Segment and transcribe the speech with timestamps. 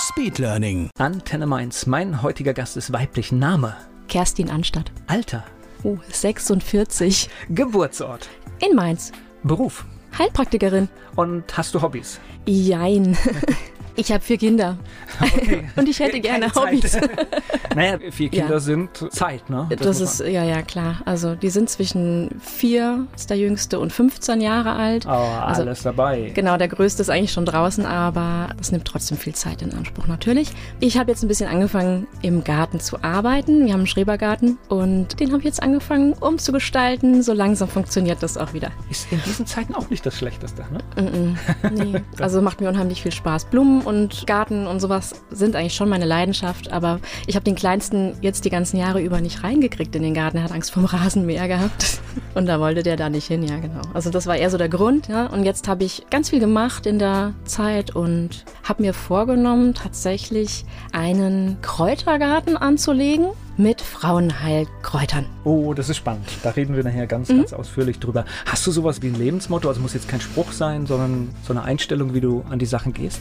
[0.00, 0.88] Speedlearning.
[0.98, 1.86] Antenne Mainz.
[1.86, 3.32] Mein heutiger Gast ist weiblich.
[3.32, 3.76] Name.
[4.08, 4.90] Kerstin Anstatt.
[5.06, 5.44] Alter.
[5.82, 7.28] Oh, 46.
[7.50, 8.30] Geburtsort.
[8.66, 9.12] In Mainz.
[9.42, 9.84] Beruf.
[10.18, 10.88] Heilpraktikerin.
[11.16, 12.18] Und hast du Hobbys?
[12.46, 13.16] Jein.
[13.96, 14.76] Ich habe vier Kinder.
[15.20, 15.68] Okay.
[15.76, 16.98] Und ich hätte gerne Keine Hobbys.
[17.74, 18.60] Naja, vier Kinder Ja.
[18.60, 19.68] sind Zeit, ne?
[19.78, 20.96] Das muss ist, ja, ja, klar.
[21.04, 25.06] Also, die sind zwischen vier, ist der jüngste, und 15 Jahre alt.
[25.06, 26.32] Oh, Also, alles dabei.
[26.34, 30.08] Genau, der größte ist eigentlich schon draußen, aber das nimmt trotzdem viel Zeit in Anspruch
[30.08, 30.50] natürlich.
[30.80, 33.66] Ich habe jetzt ein bisschen angefangen, im Garten zu arbeiten.
[33.66, 37.22] Wir haben einen Schrebergarten und den habe ich jetzt angefangen umzugestalten.
[37.22, 38.70] So langsam funktioniert das auch wieder.
[38.90, 40.80] Ist in diesen Zeiten auch nicht das Schlechteste, ne?
[41.72, 43.44] Nee, also macht mir unheimlich viel Spaß.
[43.46, 48.14] Blumen und Garten und sowas sind eigentlich schon meine Leidenschaft, aber ich habe den Kleinsten
[48.20, 50.38] jetzt die ganzen Jahre über nicht reingekriegt in den Garten.
[50.38, 52.00] Er hat Angst vom Rasenmäher gehabt
[52.34, 53.82] und da wollte der da nicht hin, ja genau.
[53.94, 55.26] Also das war eher so der Grund, ja.
[55.26, 60.64] Und jetzt habe ich ganz viel gemacht in der Zeit und habe mir vorgenommen, tatsächlich
[60.92, 65.26] einen Kräutergarten anzulegen mit Frauenheilkräutern.
[65.44, 66.26] Oh, das ist spannend.
[66.42, 67.38] Da reden wir nachher ganz, Mhm.
[67.38, 68.24] ganz ausführlich drüber.
[68.46, 69.68] Hast du sowas wie ein Lebensmotto?
[69.68, 72.92] Also muss jetzt kein Spruch sein, sondern so eine Einstellung, wie du an die Sachen
[72.94, 73.20] gehst?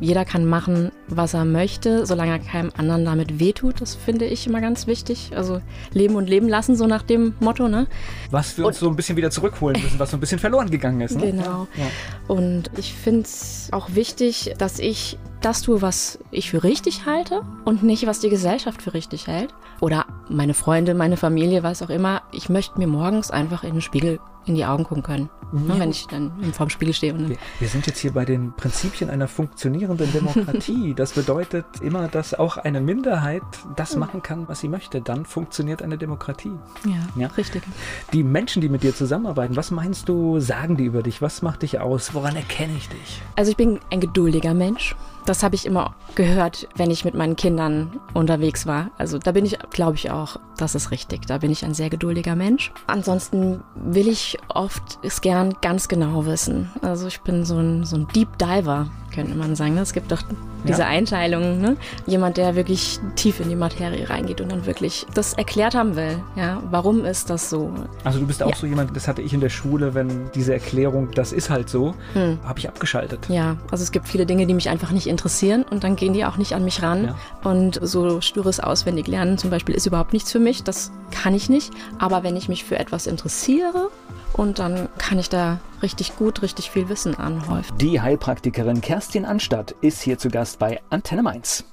[0.00, 3.80] Jeder kann machen, was er möchte, solange er keinem anderen damit wehtut.
[3.80, 5.32] Das finde ich immer ganz wichtig.
[5.34, 5.60] Also
[5.92, 7.86] leben und leben lassen, so nach dem Motto, ne?
[8.30, 11.00] Was wir uns so ein bisschen wieder zurückholen müssen, was so ein bisschen verloren gegangen
[11.00, 11.16] ist.
[11.16, 11.32] Ne?
[11.32, 11.66] Genau.
[11.76, 11.86] Ja.
[12.28, 17.42] Und ich finde es auch wichtig, dass ich das tue, was ich für richtig halte
[17.64, 19.54] und nicht, was die Gesellschaft für richtig hält.
[19.80, 22.22] Oder meine Freunde, meine Familie, was auch immer.
[22.32, 25.30] Ich möchte mir morgens einfach in den Spiegel in die Augen gucken können.
[25.50, 27.14] Ne, wenn ich dann vorm Spiegel stehe.
[27.14, 30.94] Und Wir, wir sind jetzt hier bei den Prinzipien einer funktionierenden Demokratie.
[30.98, 33.42] Das bedeutet immer, dass auch eine Minderheit
[33.76, 35.00] das machen kann, was sie möchte.
[35.00, 36.52] Dann funktioniert eine Demokratie.
[36.84, 37.28] ja, Ja.
[37.28, 37.62] richtig.
[38.12, 41.22] Die Menschen, die mit dir zusammenarbeiten, was meinst du, sagen die über dich?
[41.22, 42.12] Was macht dich aus?
[42.12, 43.22] Woran erkenne ich dich?
[43.36, 44.94] Also ich bin ein geduldiger Mensch.
[45.28, 48.92] Das habe ich immer gehört, wenn ich mit meinen Kindern unterwegs war.
[48.96, 51.26] Also da bin ich, glaube ich auch, das ist richtig.
[51.26, 52.72] Da bin ich ein sehr geduldiger Mensch.
[52.86, 56.70] Ansonsten will ich oft es gern ganz genau wissen.
[56.80, 59.76] Also ich bin so ein, so ein Deep Diver, könnte man sagen.
[59.78, 60.22] Es gibt doch
[60.66, 60.88] diese Ja.
[60.88, 61.60] Einteilungen.
[61.60, 61.76] Ne?
[62.06, 66.18] Jemand, der wirklich tief in die Materie reingeht und dann wirklich das erklärt haben will.
[66.36, 67.72] Ja, warum ist das so?
[68.04, 68.56] Also du bist auch Ja.
[68.56, 71.94] so jemand, das hatte ich in der Schule, wenn diese Erklärung, das ist halt so,
[72.44, 73.26] habe ich abgeschaltet.
[73.28, 76.24] Ja, also es gibt viele Dinge, die mich einfach nicht interessieren und dann gehen die
[76.24, 77.04] auch nicht an mich ran.
[77.04, 77.50] Ja.
[77.50, 80.64] Und so stures Auswendiglernen zum Beispiel ist überhaupt nichts für mich.
[80.64, 81.72] Das kann ich nicht.
[81.98, 83.88] Aber wenn ich mich für etwas interessiere
[84.34, 87.76] und dann kann ich da richtig gut, richtig viel Wissen anhäufen.
[87.78, 91.64] Die Heilpraktikerin Kerstin Anstatt ist hier zu Gast bei Antenne Mainz.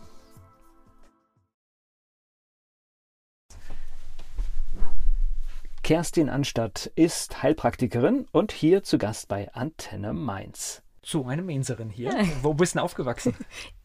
[5.83, 10.81] Kerstin Anstatt ist Heilpraktikerin und hier zu Gast bei Antenne Mainz.
[11.03, 12.11] So, eine Mainzerin hier.
[12.41, 13.35] Wo bist du denn aufgewachsen?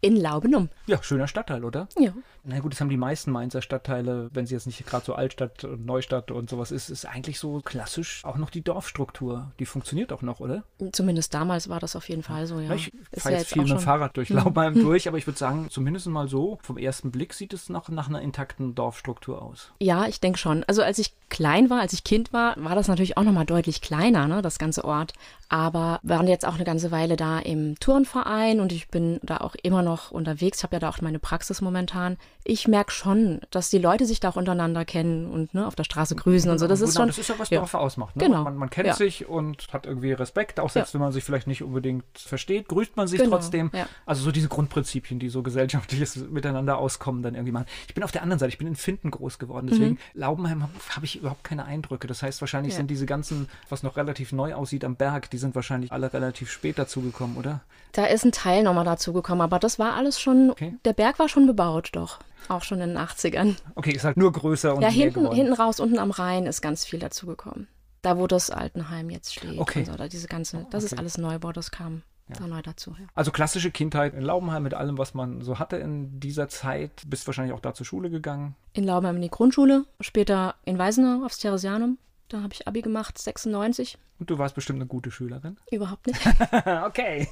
[0.03, 0.71] In Laubenum.
[0.87, 1.89] Ja, schöner Stadtteil, oder?
[1.99, 2.13] Ja.
[2.43, 5.65] Na gut, das haben die meisten Mainzer Stadtteile, wenn sie jetzt nicht gerade so Altstadt
[5.65, 9.53] und Neustadt und sowas ist, ist eigentlich so klassisch auch noch die Dorfstruktur.
[9.59, 10.65] Die funktioniert auch noch, oder?
[10.93, 12.71] Zumindest damals war das auf jeden Fall so, ja.
[12.71, 15.69] Ja, ich fahre jetzt viel mit dem Fahrrad durch Laubheim durch, aber ich würde sagen,
[15.71, 19.73] zumindest mal so, vom ersten Blick sieht es noch nach einer intakten Dorfstruktur aus.
[19.81, 20.65] Ja, ich denke schon.
[20.65, 23.83] Also als ich klein war, als ich Kind war, war das natürlich auch nochmal deutlich
[23.83, 25.13] kleiner, ne, das ganze Ort.
[25.49, 29.39] Aber wir waren jetzt auch eine ganze Weile da im Turnverein und ich bin da
[29.39, 30.59] auch immer noch unterwegs.
[30.59, 32.17] Ich habe ja da auch meine Praxis momentan.
[32.45, 35.85] Ich merke schon, dass die Leute sich da auch untereinander kennen und ne, auf der
[35.85, 36.67] Straße grüßen und so.
[36.67, 37.09] Das ist genau, schon.
[37.09, 37.61] das ist ja, was ja.
[37.79, 38.17] Ausmacht.
[38.17, 38.25] Ne?
[38.25, 38.45] Genau.
[38.45, 38.95] Man, man kennt Ja.
[38.95, 40.95] sich und hat irgendwie Respekt, auch selbst Ja.
[40.95, 43.71] wenn man sich vielleicht nicht unbedingt versteht, grüßt man sich Genau, trotzdem.
[44.07, 47.67] Also so diese Grundprinzipien, die so gesellschaftliches Miteinander auskommen, dann irgendwie machen.
[47.89, 50.73] Ich bin auf der anderen Seite, ich bin in Finden groß geworden, deswegen Laubenheim habe
[50.95, 52.07] hab ich überhaupt keine Eindrücke.
[52.07, 52.77] Das heißt, wahrscheinlich Mhm.
[52.81, 56.51] Sind diese ganzen, was noch relativ neu aussieht am Berg, die sind wahrscheinlich alle relativ
[56.51, 57.61] spät dazugekommen, oder?
[57.93, 60.51] Da ist ein Teil nochmal dazugekommen, aber das war alles schon.
[60.51, 60.77] Okay.
[60.85, 62.21] Der Berg war schon bebaut, doch.
[62.49, 63.57] Auch schon in den 80ern.
[63.75, 66.85] Okay, ist halt nur größer und ja, hinten, hinten raus, unten am Rhein ist ganz
[66.85, 67.67] viel dazugekommen.
[68.03, 69.59] Da, wo das Altenheim jetzt steht.
[69.59, 69.81] Okay.
[69.81, 71.01] Und so, da diese ganze, das ist Okay.
[71.01, 72.95] alles Neubau, das kam da neu dazu.
[72.99, 73.07] Ja.
[73.15, 77.03] Also klassische Kindheit in Laubenheim mit allem, was man so hatte in dieser Zeit.
[77.09, 78.55] Bist wahrscheinlich auch da zur Schule gegangen.
[78.73, 81.99] In Laubenheim in die Grundschule, später in Weisenau aufs Theresianum.
[82.29, 83.99] Da habe ich Abi gemacht, 96.
[84.21, 85.57] Und du warst bestimmt eine gute Schülerin.
[85.71, 86.21] Überhaupt nicht.
[86.85, 87.27] okay.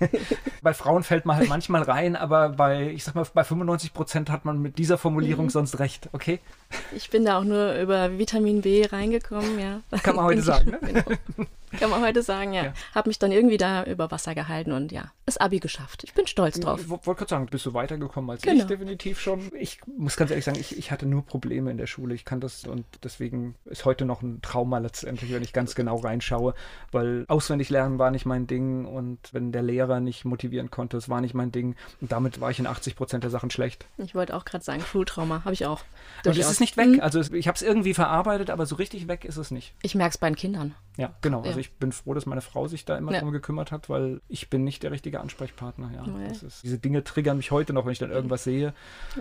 [0.62, 4.31] bei Frauen fällt man halt manchmal rein, aber bei, ich sag mal, bei 95 Prozent
[4.31, 5.50] hat man mit dieser Formulierung mhm.
[5.50, 6.40] sonst recht, okay?
[6.96, 9.82] Ich bin da auch nur über Vitamin B reingekommen, ja.
[10.02, 10.79] Kann man heute sagen, ne?
[11.70, 11.81] Genau.
[11.81, 12.64] Kann man heute sagen, ja.
[12.64, 12.73] ja.
[12.94, 16.02] Habe mich dann irgendwie da über Wasser gehalten und ja, das Abi geschafft.
[16.05, 16.81] Ich bin stolz drauf.
[16.81, 18.62] Ich wollte gerade sagen, bist du weitergekommen als genau.
[18.62, 19.50] ich definitiv schon.
[19.55, 22.14] Ich muss ganz ehrlich sagen, ich, ich hatte nur Probleme in der Schule.
[22.14, 25.96] Ich kann das und deswegen ist heute noch ein Trauma letztendlich, wenn ich ganz genau
[25.96, 26.55] reinschaue,
[26.92, 31.08] weil auswendig lernen war nicht mein Ding und wenn der Lehrer nicht motivieren konnte, das
[31.08, 33.86] war nicht mein Ding und damit war ich in 80 Prozent der Sachen schlecht.
[33.98, 35.82] Ich wollte auch gerade sagen, Schultrauma habe ich auch.
[36.25, 36.88] Und es ist nicht weg.
[36.88, 37.00] Mhm.
[37.00, 39.75] Also ich habe es irgendwie verarbeitet, aber so richtig weg ist es nicht.
[39.82, 40.75] Ich merke es bei den Kindern.
[40.98, 41.42] Ja, genau.
[41.42, 41.48] Ja.
[41.48, 43.20] Also ich bin froh, dass meine Frau sich da immer ja.
[43.20, 45.92] drum gekümmert hat, weil ich bin nicht der richtige Ansprechpartner.
[45.94, 46.04] Ja.
[46.04, 46.26] Oh, ja.
[46.26, 48.75] Ist, diese Dinge triggern mich heute noch, wenn ich dann irgendwas sehe,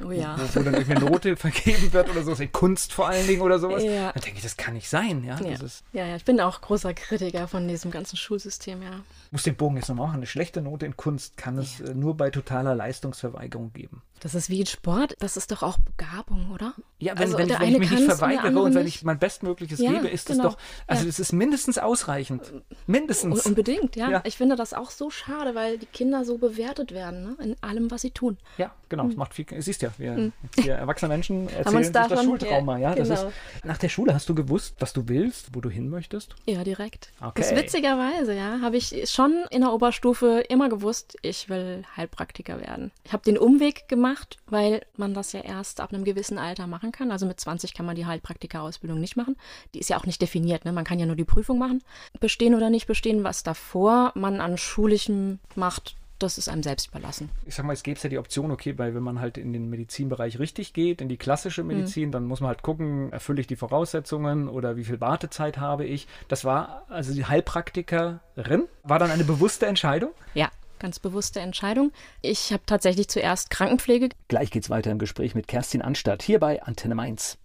[0.03, 0.35] oh, ja.
[0.39, 3.59] wo, wo, dann irgendeine Note vergeben wird oder so, in Kunst vor allen Dingen oder
[3.59, 3.83] sowas.
[3.83, 4.11] Ja.
[4.11, 5.23] Dann denke ich, das kann nicht sein.
[5.23, 5.55] Ja, ja.
[5.93, 9.01] ja, ja, ich bin auch großer Kritiker von diesem ganzen Schulsystem, ja.
[9.31, 10.17] Muss den Bogen jetzt nochmal machen.
[10.17, 14.01] Eine schlechte Note in Kunst kann es äh, nur bei totaler Leistungsverweigerung geben.
[14.19, 16.73] Das ist wie in Sport, das ist doch auch Begabung, oder?
[16.97, 19.79] Ja, wenn, also wenn, ich, wenn ich mich nicht verweigere und wenn ich mein Bestmögliches
[19.79, 20.49] ja, gebe, ist es genau.
[20.49, 20.57] doch,
[20.87, 22.51] also es ist mindestens ausreichend.
[22.87, 23.45] Mindestens.
[23.45, 24.09] Unbedingt, ja.
[24.09, 24.21] ja.
[24.25, 27.37] Ich finde das auch so schade, weil die Kinder so bewertet werden, ne?
[27.43, 28.37] in allem, was sie tun.
[28.57, 29.03] Ja, genau.
[29.03, 29.11] Mhm.
[29.11, 30.33] Es macht viel, siehst ja, wir, mhm.
[30.55, 32.95] wir erwachsene Menschen erzählen sich das Schultrauma, ja.
[32.95, 33.13] ja genau.
[33.13, 33.27] ist,
[33.63, 36.35] nach der Schule hast du gewusst, was du willst, wo du hin möchtest?
[36.47, 37.11] Ja, direkt.
[37.21, 37.33] Okay.
[37.41, 42.91] Das witzigerweise, ja, habe ich schon in der Oberstufe immer gewusst, ich will Heilpraktiker werden.
[43.03, 46.91] Ich habe den Umweg gemacht weil man das ja erst ab einem gewissen Alter machen
[46.91, 47.11] kann.
[47.11, 49.35] Also mit 20 kann man die Heilpraktika-Ausbildung nicht machen.
[49.73, 50.65] Die ist ja auch nicht definiert.
[50.65, 50.71] Ne?
[50.71, 51.83] Man kann ja nur die Prüfung machen.
[52.19, 57.29] Bestehen oder nicht bestehen, was davor man an Schulichem macht, das ist einem selbst überlassen.
[57.45, 59.69] Ich sag mal, es gäbe ja die Option, okay, weil wenn man halt in den
[59.69, 61.69] Medizinbereich richtig geht, in die klassische mhm.
[61.69, 62.11] Medizin, mhm.
[62.11, 66.07] dann muss man halt gucken, erfülle ich die Voraussetzungen oder wie viel Wartezeit habe ich.
[66.27, 70.11] Das war, also die Heilpraktikerin, war dann eine bewusste Entscheidung?
[70.33, 70.49] Ja,
[70.79, 71.91] ganz bewusste Entscheidung.
[72.21, 74.09] Ich habe tatsächlich zuerst Krankenpflege.
[74.27, 77.37] Gleich geht's weiter im Gespräch mit Kerstin Anstatt hier bei Antenne Mainz.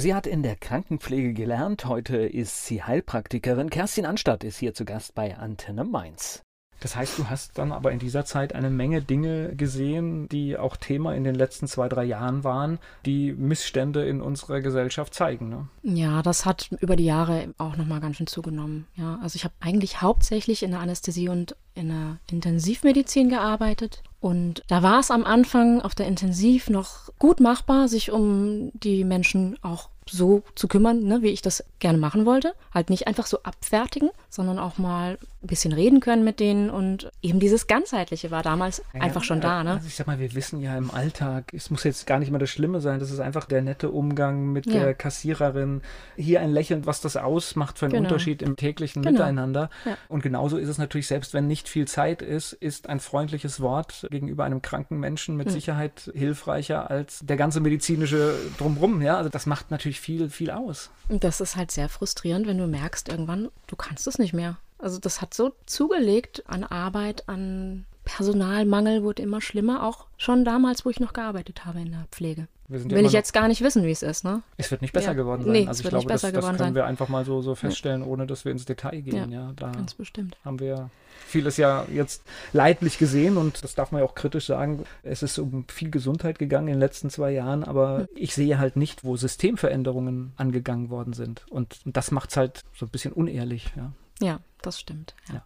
[0.00, 3.68] Sie hat in der Krankenpflege gelernt, heute ist sie Heilpraktikerin.
[3.68, 6.44] Kerstin Anstatt ist hier zu Gast bei Antenne Mainz.
[6.80, 10.76] Das heißt, du hast dann aber in dieser Zeit eine Menge Dinge gesehen, die auch
[10.76, 15.48] Thema in den letzten zwei, drei Jahren waren, die Missstände in unserer Gesellschaft zeigen.
[15.48, 15.68] Ne?
[15.82, 18.86] Ja, das hat über die Jahre auch nochmal ganz schön zugenommen.
[18.94, 24.02] Ja, also ich habe eigentlich hauptsächlich in der Anästhesie und in der Intensivmedizin gearbeitet.
[24.20, 29.04] Und da war es am Anfang auf der Intensiv noch gut machbar, sich um die
[29.04, 32.54] Menschen auch so zu kümmern, ne, wie ich das gerne machen wollte.
[32.72, 37.10] Halt nicht einfach so abfertigen, sondern auch mal ein bisschen reden können mit denen und
[37.22, 39.62] eben dieses Ganzheitliche war damals ja, einfach schon da.
[39.62, 39.74] Ne?
[39.74, 42.38] Also ich sag mal, wir wissen ja im Alltag, es muss jetzt gar nicht mal
[42.38, 44.80] das Schlimme sein, das ist einfach der nette Umgang mit ja.
[44.80, 45.82] der Kassiererin.
[46.16, 48.08] Hier ein Lächeln, was das ausmacht für einen genau.
[48.08, 49.12] Unterschied im täglichen genau.
[49.12, 49.70] Miteinander.
[49.84, 49.96] Ja.
[50.08, 54.08] Und genauso ist es natürlich, selbst wenn nicht viel Zeit ist, ist ein freundliches Wort
[54.10, 55.54] gegenüber einem kranken Menschen mit hm.
[55.54, 59.00] Sicherheit hilfreicher als der ganze medizinische Drumrum.
[59.02, 60.90] Ja, also das macht natürlich viel, viel aus.
[61.08, 64.58] Und das ist halt sehr frustrierend, wenn du merkst, irgendwann, du kannst es nicht mehr.
[64.78, 70.84] Also das hat so zugelegt an Arbeit, an Personalmangel wurde immer schlimmer, auch schon damals,
[70.84, 72.48] wo ich noch gearbeitet habe in der Pflege.
[72.68, 74.42] Will ich jetzt gar nicht wissen, wie es ist, ne?
[74.58, 75.12] Es wird nicht besser ja.
[75.14, 75.52] geworden sein.
[75.52, 76.74] Nee, also es wird glaube, nicht besser das, geworden das können sein.
[76.74, 79.30] wir einfach mal so, so feststellen, ohne dass wir ins Detail gehen.
[79.30, 80.36] Ja, ja da ganz bestimmt.
[80.44, 80.90] haben wir
[81.26, 82.22] vieles ja jetzt
[82.52, 84.84] leidlich gesehen und das darf man ja auch kritisch sagen.
[85.02, 88.08] Es ist um viel Gesundheit gegangen in den letzten zwei Jahren, aber hm.
[88.14, 91.46] ich sehe halt nicht, wo Systemveränderungen angegangen worden sind.
[91.50, 93.92] Und das macht es halt so ein bisschen unehrlich, ja.
[94.20, 95.14] Ja, das stimmt.
[95.28, 95.34] Ja.
[95.34, 95.42] ja.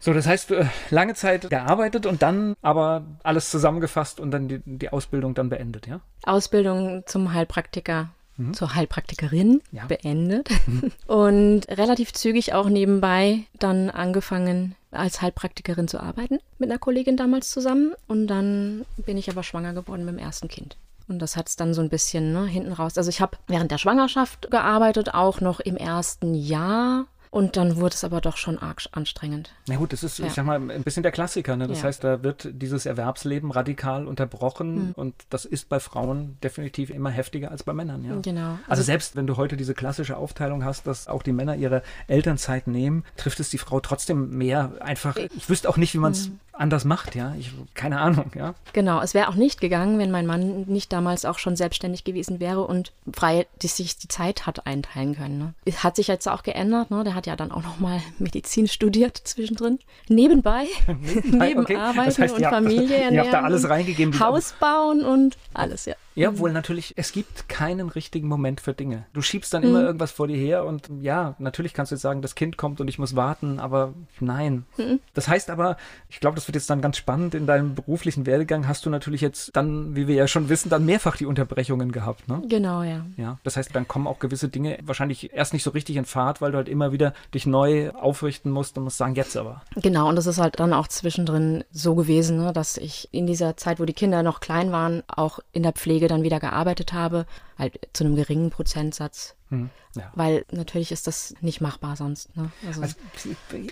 [0.00, 4.60] So, das heißt, äh, lange Zeit gearbeitet und dann aber alles zusammengefasst und dann die,
[4.64, 6.00] die Ausbildung dann beendet, ja?
[6.24, 8.54] Ausbildung zum Heilpraktiker mhm.
[8.54, 9.86] zur Heilpraktikerin ja.
[9.86, 10.92] beendet mhm.
[11.06, 17.50] und relativ zügig auch nebenbei dann angefangen als Heilpraktikerin zu arbeiten mit einer Kollegin damals
[17.50, 20.76] zusammen und dann bin ich aber schwanger geworden mit dem ersten Kind.
[21.08, 22.96] Und das hat es dann so ein bisschen ne, hinten raus.
[22.96, 27.94] Also ich habe während der Schwangerschaft gearbeitet, auch noch im ersten Jahr und dann wurde
[27.94, 29.54] es aber doch schon arg anstrengend.
[29.66, 30.26] Na gut, das ist, ja.
[30.26, 31.56] ich sag mal, ein bisschen der Klassiker.
[31.56, 31.66] Ne?
[31.66, 31.84] Das ja.
[31.84, 34.92] heißt, da wird dieses Erwerbsleben radikal unterbrochen mhm.
[34.96, 38.04] und das ist bei Frauen definitiv immer heftiger als bei Männern.
[38.04, 38.16] Ja?
[38.20, 38.50] Genau.
[38.50, 41.82] Also, also, selbst wenn du heute diese klassische Aufteilung hast, dass auch die Männer ihre
[42.06, 45.16] Elternzeit nehmen, trifft es die Frau trotzdem mehr einfach.
[45.16, 47.34] Ich wüsste auch nicht, wie man es mhm anders macht, ja.
[47.38, 48.54] Ich, keine Ahnung, ja.
[48.72, 52.40] Genau, es wäre auch nicht gegangen, wenn mein Mann nicht damals auch schon selbstständig gewesen
[52.40, 55.38] wäre und frei die sich die Zeit hat einteilen können.
[55.38, 55.74] Ne?
[55.76, 57.04] Hat sich jetzt auch geändert, ne?
[57.04, 59.80] Der hat ja dann auch nochmal Medizin studiert zwischendrin.
[60.08, 61.76] Nebenbei, Nebenbei neben okay.
[61.76, 63.14] Arbeiten das heißt, und Familie ernähren.
[63.14, 64.18] Ihr habt da alles reingegeben.
[64.20, 65.94] Haus bauen und alles, ja.
[66.14, 69.06] Ja, wohl natürlich, es gibt keinen richtigen Moment für Dinge.
[69.14, 69.68] Du schiebst dann mhm.
[69.68, 72.80] immer irgendwas vor dir her und ja, natürlich kannst du jetzt sagen, das Kind kommt
[72.80, 74.66] und ich muss warten, aber nein.
[74.76, 75.00] Mhm.
[75.14, 75.76] Das heißt aber,
[76.10, 79.20] ich glaube, das wird jetzt dann ganz spannend, in deinem beruflichen Werdegang hast du natürlich
[79.20, 82.42] jetzt dann, wie wir ja schon wissen, dann mehrfach die Unterbrechungen gehabt, ne?
[82.48, 83.06] Genau, ja.
[83.16, 86.40] Ja, das heißt, dann kommen auch gewisse Dinge wahrscheinlich erst nicht so richtig in Fahrt,
[86.40, 89.62] weil du halt immer wieder dich neu aufrichten musst und musst sagen, jetzt aber.
[89.76, 93.56] Genau, und das ist halt dann auch zwischendrin so gewesen, ne, dass ich in dieser
[93.56, 96.92] Zeit, wo die Kinder noch klein waren, auch in der Pflege Pflege dann wieder gearbeitet
[96.92, 97.26] habe,
[97.58, 99.34] halt zu einem geringen Prozentsatz.
[99.52, 99.70] Hm.
[99.94, 100.10] Ja.
[100.14, 102.34] Weil natürlich ist das nicht machbar sonst.
[102.34, 102.50] Ne?
[102.66, 102.96] Also, also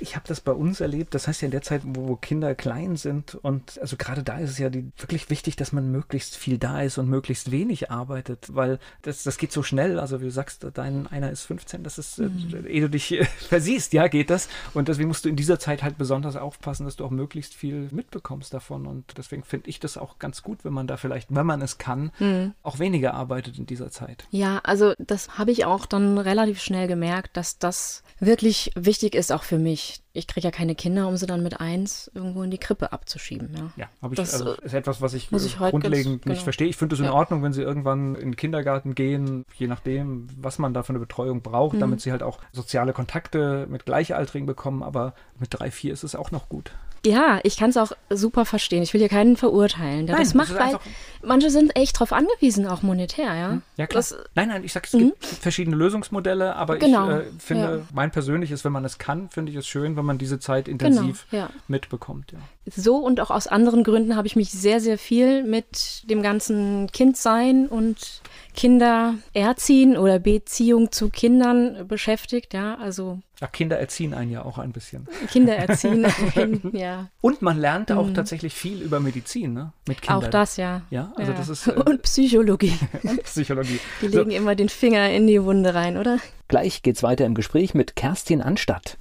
[0.00, 1.14] ich habe das bei uns erlebt.
[1.14, 4.38] Das heißt ja in der Zeit, wo, wo, Kinder klein sind und also gerade da
[4.38, 7.90] ist es ja die, wirklich wichtig, dass man möglichst viel da ist und möglichst wenig
[7.90, 9.98] arbeitet, weil das, das geht so schnell.
[9.98, 12.66] Also wie du sagst, dein einer ist 15, das ist, äh, mhm.
[12.66, 14.50] ehe du dich äh, versiehst, ja, geht das.
[14.74, 17.88] Und deswegen musst du in dieser Zeit halt besonders aufpassen, dass du auch möglichst viel
[17.92, 18.86] mitbekommst davon.
[18.86, 21.78] Und deswegen finde ich das auch ganz gut, wenn man da vielleicht, wenn man es
[21.78, 22.52] kann, mhm.
[22.62, 24.26] auch weniger arbeitet in dieser Zeit.
[24.30, 29.32] Ja, also das habe ich auch dann relativ schnell gemerkt, dass das wirklich wichtig ist
[29.32, 30.02] auch für mich.
[30.12, 33.50] Ich kriege ja keine Kinder, um sie dann mit eins irgendwo in die Krippe abzuschieben.
[33.54, 36.66] Ja, ja habe ich, das also, ist etwas, was ich, ich grundlegend ganz, nicht verstehe.
[36.66, 37.12] Ich finde es in ja.
[37.12, 40.98] Ordnung, wenn sie irgendwann in den Kindergarten gehen, je nachdem, was man da für eine
[40.98, 41.80] Betreuung braucht, mhm.
[41.80, 44.82] damit sie halt auch soziale Kontakte mit Gleichaltrigen bekommen.
[44.82, 46.72] Aber mit drei, vier ist es auch noch gut.
[47.06, 48.82] Ja, ich kann es auch super verstehen.
[48.82, 50.78] Ich will hier keinen verurteilen, der nein, das macht, weil
[51.22, 53.50] manche sind echt drauf angewiesen, auch monetär, ja.
[53.52, 54.00] Hm, ja, klar.
[54.00, 55.36] Das, nein, nein, ich sag, es gibt mhm.
[55.40, 57.94] verschiedene Lösungsmodelle, aber genau, ich äh, finde, ja.
[57.94, 61.26] mein persönliches, wenn man es kann, finde ich es schön, wenn man diese Zeit intensiv
[61.30, 61.50] genau, ja.
[61.68, 62.38] mitbekommt, ja.
[62.74, 66.88] So und auch aus anderen Gründen habe ich mich sehr, sehr viel mit dem ganzen
[66.92, 68.22] Kindsein und
[68.54, 73.20] Kinder erziehen oder Beziehung zu Kindern beschäftigt, ja, also.
[73.40, 75.06] Ja, Kinder erziehen einen ja auch ein bisschen.
[75.30, 77.08] Kinder erziehen einen, ja.
[77.20, 78.14] Und man lernt auch mhm.
[78.14, 79.72] tatsächlich viel über Medizin, ne?
[79.86, 80.24] Mit Kindern.
[80.24, 80.82] Auch das, ja.
[80.90, 81.38] Ja, also ja.
[81.38, 81.66] das ist.
[81.66, 82.74] Äh, Und Psychologie.
[83.24, 83.80] Psychologie.
[84.02, 84.36] Die legen so.
[84.36, 86.18] immer den Finger in die Wunde rein, oder?
[86.48, 88.98] Gleich geht's weiter im Gespräch mit Kerstin Anstatt.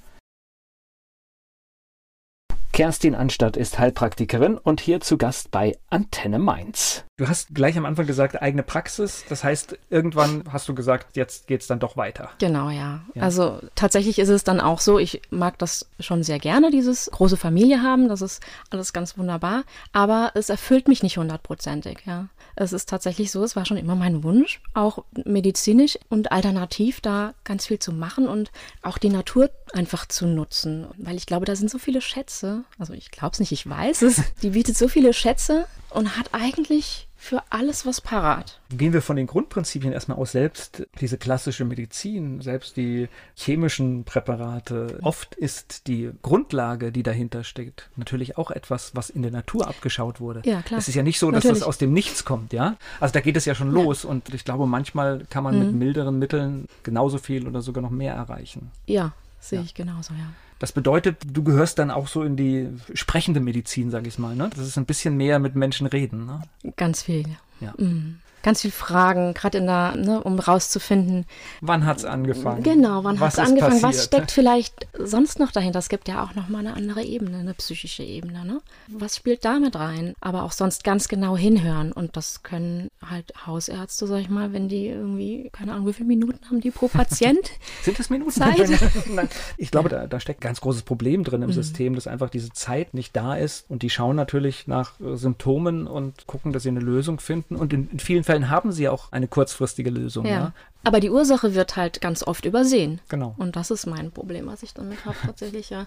[2.72, 7.04] Kerstin Anstatt ist Heilpraktikerin und hier zu Gast bei Antenne Mainz.
[7.16, 9.24] Du hast gleich am Anfang gesagt, eigene Praxis.
[9.28, 12.30] Das heißt, irgendwann hast du gesagt, jetzt geht es dann doch weiter.
[12.38, 13.02] Genau, ja.
[13.14, 13.22] ja.
[13.22, 17.36] Also tatsächlich ist es dann auch so, ich mag das schon sehr gerne, dieses große
[17.36, 18.08] Familie haben.
[18.08, 19.64] Das ist alles ganz wunderbar.
[19.92, 22.28] Aber es erfüllt mich nicht hundertprozentig, ja.
[22.60, 27.32] Es ist tatsächlich so, es war schon immer mein Wunsch, auch medizinisch und alternativ da
[27.42, 28.52] ganz viel zu machen und
[28.82, 30.86] auch die Natur einfach zu nutzen.
[30.98, 32.64] Weil ich glaube, da sind so viele Schätze.
[32.78, 34.20] Also ich glaube es nicht, ich weiß es.
[34.42, 38.58] Die bietet so viele Schätze und hat eigentlich für alles was parat.
[38.70, 44.98] Gehen wir von den Grundprinzipien erstmal aus, selbst diese klassische Medizin, selbst die chemischen Präparate.
[45.02, 50.18] Oft ist die Grundlage, die dahinter steckt, natürlich auch etwas, was in der Natur abgeschaut
[50.18, 50.40] wurde.
[50.46, 50.78] Ja, klar.
[50.78, 51.60] Es ist ja nicht so, dass natürlich.
[51.60, 52.76] das aus dem Nichts kommt, ja.
[53.00, 53.82] Also da geht es ja schon ja.
[53.82, 55.66] los und ich glaube, manchmal kann man mhm.
[55.66, 58.70] mit milderen Mitteln genauso viel oder sogar noch mehr erreichen.
[58.86, 59.64] Ja, sehe ja.
[59.66, 60.32] ich genauso, ja.
[60.60, 64.36] Das bedeutet, du gehörst dann auch so in die sprechende Medizin, sag ich mal.
[64.36, 64.48] Ne?
[64.54, 66.26] Das ist ein bisschen mehr mit Menschen reden.
[66.26, 66.42] Ne?
[66.76, 67.24] Ganz viel.
[67.60, 67.74] Ja.
[67.76, 71.26] Mhm ganz viel Fragen, gerade in der, ne, um rauszufinden.
[71.60, 72.62] Wann hat es angefangen?
[72.62, 73.80] Genau, wann hat es angefangen?
[73.80, 73.82] Passiert?
[73.82, 75.78] Was steckt vielleicht sonst noch dahinter?
[75.78, 78.44] Es gibt ja auch noch mal eine andere Ebene, eine psychische Ebene.
[78.44, 78.60] Ne?
[78.88, 80.14] Was spielt damit rein?
[80.20, 81.92] Aber auch sonst ganz genau hinhören.
[81.92, 86.08] Und das können halt Hausärzte, sag ich mal, wenn die irgendwie, keine Ahnung, wie viele
[86.08, 87.50] Minuten haben die pro Patient?
[87.82, 88.30] Sind das Minuten?
[88.30, 88.70] Zeit?
[89.10, 91.54] Nein, ich glaube, da, da steckt ein ganz großes Problem drin im mhm.
[91.54, 93.66] System, dass einfach diese Zeit nicht da ist.
[93.68, 97.56] Und die schauen natürlich nach äh, Symptomen und gucken, dass sie eine Lösung finden.
[97.56, 100.24] Und in, in vielen Fällen haben sie auch eine kurzfristige Lösung.
[100.24, 100.32] Ja.
[100.32, 100.52] ja.
[100.84, 103.00] Aber die Ursache wird halt ganz oft übersehen.
[103.08, 103.34] Genau.
[103.38, 105.86] Und das ist mein Problem, was ich damit habe tatsächlich, ja.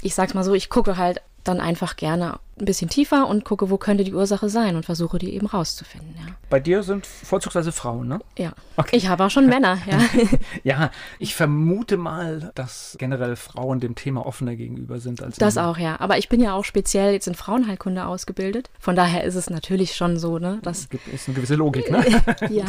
[0.00, 3.68] Ich sag's mal so, ich gucke halt dann einfach gerne ein bisschen tiefer und gucke,
[3.68, 6.14] wo könnte die Ursache sein und versuche die eben rauszufinden.
[6.18, 6.32] Ja.
[6.48, 8.20] Bei dir sind vorzugsweise Frauen, ne?
[8.38, 8.52] Ja.
[8.76, 8.96] Okay.
[8.96, 9.98] Ich habe auch schon Männer, ja.
[10.64, 15.68] ja, ich vermute mal, dass generell Frauen dem Thema offener gegenüber sind als Das Männer.
[15.68, 16.00] auch, ja.
[16.00, 18.70] Aber ich bin ja auch speziell jetzt in Frauenheilkunde ausgebildet.
[18.78, 20.58] Von daher ist es natürlich schon so, ne?
[20.62, 22.04] Das ist eine gewisse Logik, ne?
[22.50, 22.64] ja.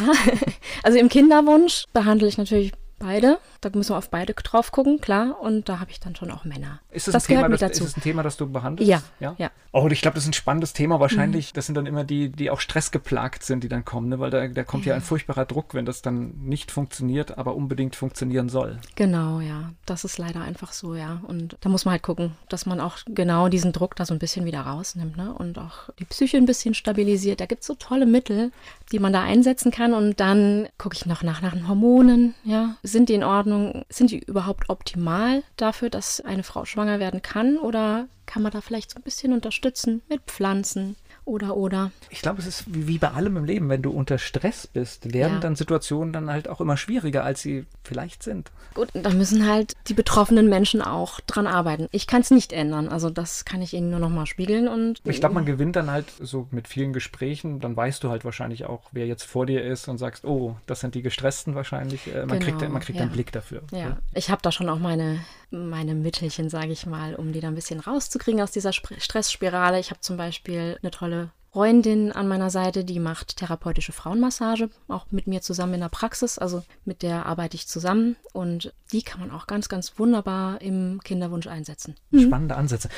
[0.82, 3.38] Also im Kinderwunsch behandle ich natürlich Beide.
[3.60, 5.40] Da müssen wir auf beide drauf gucken, klar.
[5.40, 6.80] Und da habe ich dann schon auch Männer.
[6.90, 7.84] Ist das, das ein Thema, das, dazu.
[7.84, 8.90] Ist das ein Thema, das du behandelst?
[8.90, 9.02] Ja.
[9.20, 9.34] ja?
[9.38, 9.50] ja.
[9.72, 10.98] Oh, ich glaube, das ist ein spannendes Thema.
[11.00, 11.54] Wahrscheinlich, mhm.
[11.54, 14.18] das sind dann immer die, die auch stressgeplagt sind, die dann kommen, ne?
[14.18, 14.90] weil da, da kommt ja.
[14.90, 18.78] ja ein furchtbarer Druck, wenn das dann nicht funktioniert, aber unbedingt funktionieren soll.
[18.96, 19.72] Genau, ja.
[19.86, 21.20] Das ist leider einfach so, ja.
[21.26, 24.18] Und da muss man halt gucken, dass man auch genau diesen Druck da so ein
[24.18, 25.32] bisschen wieder rausnimmt ne?
[25.32, 27.40] und auch die Psyche ein bisschen stabilisiert.
[27.40, 28.52] Da gibt es so tolle Mittel,
[28.92, 29.94] die man da einsetzen kann.
[29.94, 32.76] Und dann gucke ich noch nach, nach den Hormonen, ja.
[32.88, 33.84] Sind die in Ordnung?
[33.90, 37.58] Sind die überhaupt optimal dafür, dass eine Frau schwanger werden kann?
[37.58, 40.96] Oder kann man da vielleicht so ein bisschen unterstützen mit Pflanzen?
[41.28, 41.92] Oder oder.
[42.10, 45.34] Ich glaube, es ist wie bei allem im Leben, wenn du unter Stress bist, werden
[45.34, 45.40] ja.
[45.40, 48.50] dann Situationen dann halt auch immer schwieriger, als sie vielleicht sind.
[48.74, 51.88] Gut, da müssen halt die betroffenen Menschen auch dran arbeiten.
[51.92, 55.00] Ich kann es nicht ändern, also das kann ich ihnen nur noch mal spiegeln und
[55.04, 58.64] Ich glaube, man gewinnt dann halt so mit vielen Gesprächen, dann weißt du halt wahrscheinlich
[58.64, 62.06] auch, wer jetzt vor dir ist und sagst, oh, das sind die gestressten wahrscheinlich.
[62.06, 63.02] Äh, man genau, kriegt man kriegt ja.
[63.02, 63.62] einen Blick dafür.
[63.70, 63.98] Ja, ja.
[64.14, 65.20] ich habe da schon auch meine
[65.50, 69.80] meine Mittelchen, sage ich mal, um die da ein bisschen rauszukriegen aus dieser Stressspirale.
[69.80, 75.06] Ich habe zum Beispiel eine tolle Freundin an meiner Seite, die macht therapeutische Frauenmassage, auch
[75.10, 76.38] mit mir zusammen in der Praxis.
[76.38, 81.00] Also mit der arbeite ich zusammen und die kann man auch ganz, ganz wunderbar im
[81.02, 81.96] Kinderwunsch einsetzen.
[82.10, 82.20] Mhm.
[82.20, 82.88] Spannende Ansätze.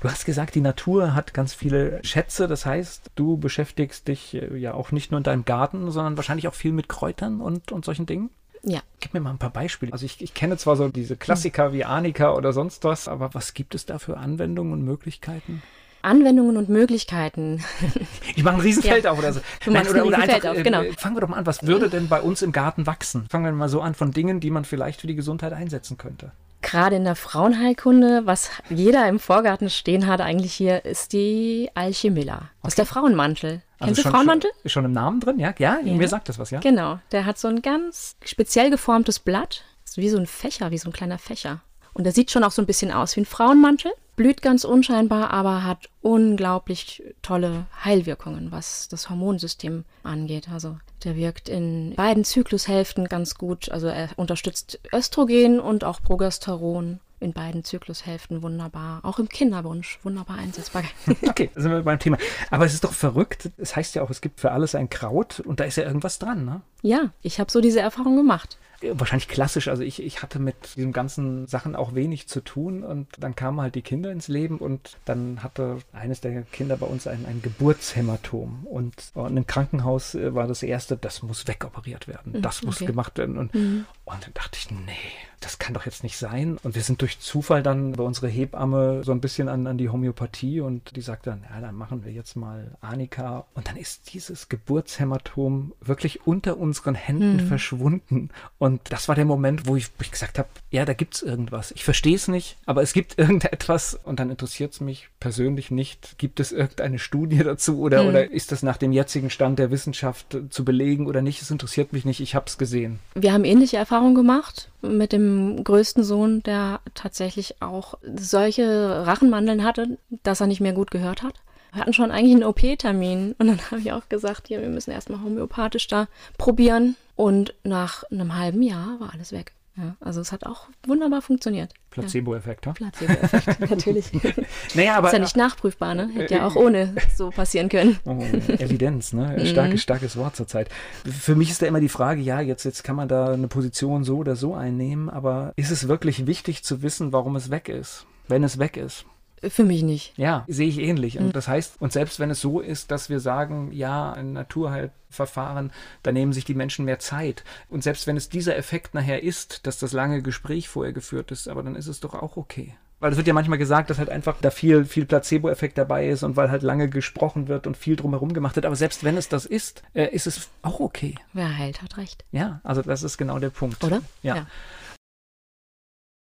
[0.00, 2.46] Du hast gesagt, die Natur hat ganz viele Schätze.
[2.46, 6.46] Das heißt, du beschäftigst dich äh, ja auch nicht nur in deinem Garten, sondern wahrscheinlich
[6.48, 8.30] auch viel mit Kräutern und, und solchen Dingen.
[8.68, 8.80] Ja.
[9.00, 9.92] Gib mir mal ein paar Beispiele.
[9.92, 13.54] Also ich, ich kenne zwar so diese Klassiker wie Arnika oder sonst was, aber was
[13.54, 15.62] gibt es da für Anwendungen und Möglichkeiten?
[16.02, 17.64] Anwendungen und Möglichkeiten.
[18.36, 19.10] Ich mache ein Riesenfeld ja.
[19.10, 19.40] auf oder so.
[19.64, 20.82] Du Nein, oder, ein Riesenfeld auf, genau.
[20.82, 21.46] Äh, fangen wir doch mal an.
[21.46, 23.26] Was würde denn bei uns im Garten wachsen?
[23.28, 26.30] Fangen wir mal so an von Dingen, die man vielleicht für die Gesundheit einsetzen könnte.
[26.62, 32.50] Gerade in der Frauenheilkunde, was jeder im Vorgarten stehen hat, eigentlich hier, ist die Alchemilla.
[32.60, 32.68] Okay.
[32.68, 33.62] Ist der Frauenmantel.
[33.78, 34.50] Also Kennst du Frauenmantel?
[34.64, 35.54] Ist schon im Namen drin, ja?
[35.58, 35.78] ja?
[35.82, 35.94] ja?
[35.94, 36.60] Mir sagt das was, ja?
[36.60, 36.98] Genau.
[37.12, 39.64] Der hat so ein ganz speziell geformtes Blatt.
[39.94, 41.60] Wie so ein Fächer, wie so ein kleiner Fächer.
[41.92, 45.30] Und der sieht schon auch so ein bisschen aus wie ein Frauenmantel blüht ganz unscheinbar,
[45.30, 50.48] aber hat unglaublich tolle Heilwirkungen, was das Hormonsystem angeht.
[50.52, 53.70] Also der wirkt in beiden Zyklushälften ganz gut.
[53.70, 59.04] Also er unterstützt Östrogen und auch Progesteron in beiden Zyklushälften wunderbar.
[59.04, 60.82] Auch im Kinderwunsch wunderbar einsetzbar.
[61.28, 62.18] okay, sind wir beim Thema.
[62.50, 63.50] Aber es ist doch verrückt.
[63.56, 66.18] Es heißt ja auch, es gibt für alles ein Kraut und da ist ja irgendwas
[66.18, 66.62] dran, ne?
[66.82, 69.68] Ja, ich habe so diese Erfahrung gemacht wahrscheinlich klassisch.
[69.68, 73.60] Also ich, ich hatte mit diesen ganzen Sachen auch wenig zu tun und dann kamen
[73.60, 77.42] halt die Kinder ins Leben und dann hatte eines der Kinder bei uns ein, ein
[77.42, 82.62] Geburtshämatom und, und im Krankenhaus äh, war das erste, das muss wegoperiert werden, mhm, das
[82.62, 82.86] muss okay.
[82.86, 83.84] gemacht werden und, mhm.
[84.04, 84.92] und dann dachte ich, nee,
[85.40, 86.58] das kann doch jetzt nicht sein.
[86.62, 89.88] Und wir sind durch Zufall dann bei unserer Hebamme so ein bisschen an, an die
[89.88, 93.46] Homöopathie und die sagt dann, ja, dann machen wir jetzt mal Anika.
[93.54, 97.48] Und dann ist dieses Geburtshämatom wirklich unter unseren Händen mhm.
[97.48, 98.30] verschwunden.
[98.58, 101.22] Und das war der Moment, wo ich, wo ich gesagt habe, ja, da gibt es
[101.22, 101.70] irgendwas.
[101.72, 106.18] Ich verstehe es nicht, aber es gibt irgendetwas und dann interessiert es mich persönlich nicht.
[106.18, 108.08] Gibt es irgendeine Studie dazu oder, mhm.
[108.08, 111.42] oder ist das nach dem jetzigen Stand der Wissenschaft zu belegen oder nicht?
[111.42, 112.20] Es interessiert mich nicht.
[112.20, 112.98] Ich habe es gesehen.
[113.14, 119.98] Wir haben ähnliche Erfahrungen gemacht mit dem größten Sohn, der tatsächlich auch solche Rachenmandeln hatte,
[120.22, 121.34] dass er nicht mehr gut gehört hat.
[121.72, 124.90] Wir hatten schon eigentlich einen OP-Termin und dann habe ich auch gesagt, hier, wir müssen
[124.90, 126.96] erstmal homöopathisch da probieren.
[127.16, 129.52] Und nach einem halben Jahr war alles weg.
[129.78, 131.72] Ja, also es hat auch wunderbar funktioniert.
[131.90, 132.72] Placebo-Effekt, ja.
[132.72, 134.10] Placebo-Effekt, natürlich.
[134.74, 136.10] naja, aber, ist ja nicht nachprüfbar, ne?
[136.12, 137.96] Hätte ja auch ohne so passieren können.
[138.04, 138.20] Oh,
[138.58, 139.28] Evidenz, ne?
[139.38, 139.46] Mhm.
[139.46, 140.68] Starkes, starkes Wort zurzeit.
[141.04, 144.02] Für mich ist da immer die Frage, ja, jetzt, jetzt kann man da eine Position
[144.02, 148.06] so oder so einnehmen, aber ist es wirklich wichtig zu wissen, warum es weg ist,
[148.26, 149.04] wenn es weg ist?
[149.48, 150.12] Für mich nicht.
[150.16, 151.18] Ja, sehe ich ähnlich.
[151.18, 151.32] Und mhm.
[151.32, 155.72] das heißt, und selbst wenn es so ist, dass wir sagen, ja, ein Naturheilverfahren,
[156.02, 157.44] da nehmen sich die Menschen mehr Zeit.
[157.68, 161.48] Und selbst wenn es dieser Effekt nachher ist, dass das lange Gespräch vorher geführt ist,
[161.48, 162.74] aber dann ist es doch auch okay.
[163.00, 166.24] Weil es wird ja manchmal gesagt, dass halt einfach da viel, viel Placebo-Effekt dabei ist
[166.24, 168.66] und weil halt lange gesprochen wird und viel drumherum gemacht wird.
[168.66, 171.14] Aber selbst wenn es das ist, äh, ist es auch okay.
[171.32, 172.24] Wer heilt, hat recht.
[172.32, 173.84] Ja, also das ist genau der Punkt.
[173.84, 174.02] Oder?
[174.22, 174.36] ja.
[174.36, 174.46] ja.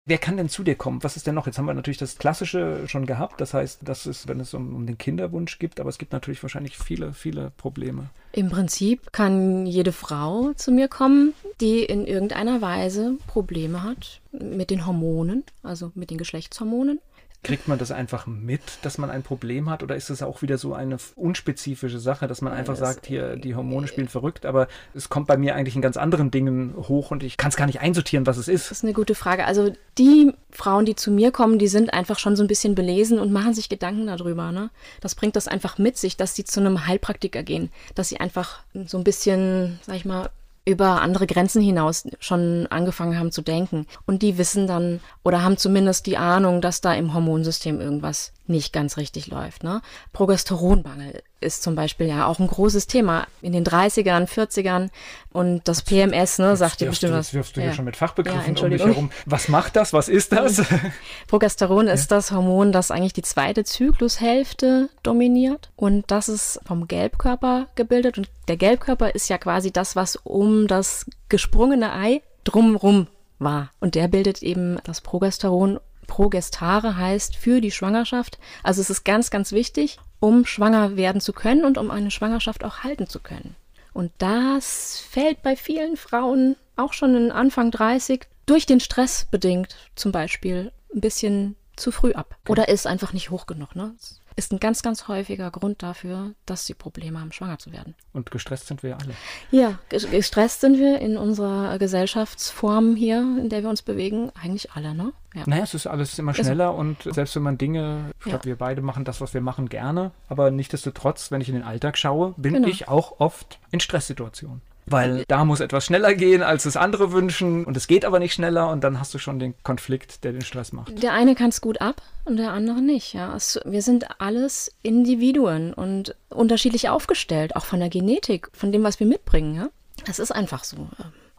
[0.06, 1.02] Wer kann denn zu dir kommen?
[1.02, 1.46] Was ist denn noch?
[1.46, 3.40] Jetzt haben wir natürlich das Klassische schon gehabt.
[3.40, 6.44] Das heißt, das ist, wenn es um, um, den Kinderwunsch gibt, aber es gibt natürlich
[6.44, 8.10] wahrscheinlich viele, viele Probleme.
[8.34, 14.72] Im Prinzip kann jede Frau zu mir kommen, die in irgendeiner Weise Probleme hat mit
[14.72, 17.00] den Hormonen, also mit den Geschlechtshormonen.
[17.44, 20.58] Kriegt man das einfach mit, dass man ein Problem hat oder ist das auch wieder
[20.58, 25.10] so eine unspezifische Sache, dass man einfach sagt, hier, die Hormone spielen verrückt, aber es
[25.10, 27.82] kommt bei mir eigentlich in ganz anderen Dingen hoch und ich kann es gar nicht
[27.82, 28.72] einsortieren, was es ist?
[28.72, 29.46] Das ist eine gute Frage.
[29.46, 33.20] Also die Frauen, die zu mir kommen, die sind einfach schon so ein bisschen belesen
[33.20, 34.52] und machen sich Gedanken darüber.
[34.52, 34.70] Ne?
[35.02, 38.62] Das bringt das einfach mit sich, dass sie zu einem Heilpraktiker gehen, dass sie einfach
[38.86, 40.30] so ein bisschen, sag ich mal,
[40.66, 43.86] über andere Grenzen hinaus schon angefangen haben zu denken.
[44.06, 48.74] Und die wissen dann oder haben zumindest die Ahnung, dass da im Hormonsystem irgendwas nicht
[48.74, 49.64] ganz richtig läuft.
[49.64, 49.82] Ne?
[50.12, 54.90] Progesteronmangel ist zum Beispiel ja auch ein großes Thema in den 30ern, 40ern
[55.32, 57.28] und das PMS, ne, sagt dir bestimmt was.
[57.28, 57.74] Jetzt wirfst du ja.
[57.74, 59.12] schon mit Fachbegriffen ja, um dich herum.
[59.26, 59.94] Was macht das?
[59.94, 60.62] Was ist das?
[61.28, 61.94] Progesteron ja.
[61.94, 68.18] ist das Hormon, das eigentlich die zweite Zyklushälfte dominiert und das ist vom Gelbkörper gebildet
[68.18, 73.08] und der Gelbkörper ist ja quasi das, was um das gesprungene Ei drumrum
[73.40, 75.80] war und der bildet eben das Progesteron
[76.14, 78.38] Progestare heißt für die Schwangerschaft.
[78.62, 82.64] Also es ist ganz, ganz wichtig, um schwanger werden zu können und um eine Schwangerschaft
[82.64, 83.56] auch halten zu können.
[83.94, 89.76] Und das fällt bei vielen Frauen auch schon in Anfang 30 durch den Stress bedingt
[89.96, 92.36] zum Beispiel ein bisschen zu früh ab.
[92.48, 93.76] Oder ist einfach nicht hoch genug.
[93.76, 93.96] Ne?
[94.36, 97.96] ist ein ganz, ganz häufiger Grund dafür, dass sie Probleme haben, schwanger zu werden.
[98.14, 99.14] Und gestresst sind wir alle.
[99.52, 104.94] Ja, gestresst sind wir in unserer Gesellschaftsform hier, in der wir uns bewegen, eigentlich alle,
[104.94, 105.14] ne?
[105.36, 105.44] Ja.
[105.48, 108.46] Naja, es ist alles immer schneller also, und selbst wenn man Dinge, ich glaube, ja.
[108.46, 111.98] wir beide machen das, was wir machen, gerne, aber nichtsdestotrotz, wenn ich in den Alltag
[111.98, 112.68] schaue, bin genau.
[112.68, 117.66] ich auch oft in Stresssituationen weil da muss etwas schneller gehen, als es andere wünschen
[117.66, 120.42] und es geht aber nicht schneller und dann hast du schon den Konflikt, der den
[120.42, 121.02] Stress macht.
[121.02, 123.14] Der eine kann es gut ab und der andere nicht.
[123.14, 123.36] Ja.
[123.36, 129.00] Es, wir sind alles Individuen und unterschiedlich aufgestellt, auch von der Genetik, von dem, was
[129.00, 129.56] wir mitbringen.
[129.56, 129.70] Ja.
[130.06, 130.88] Das ist einfach so.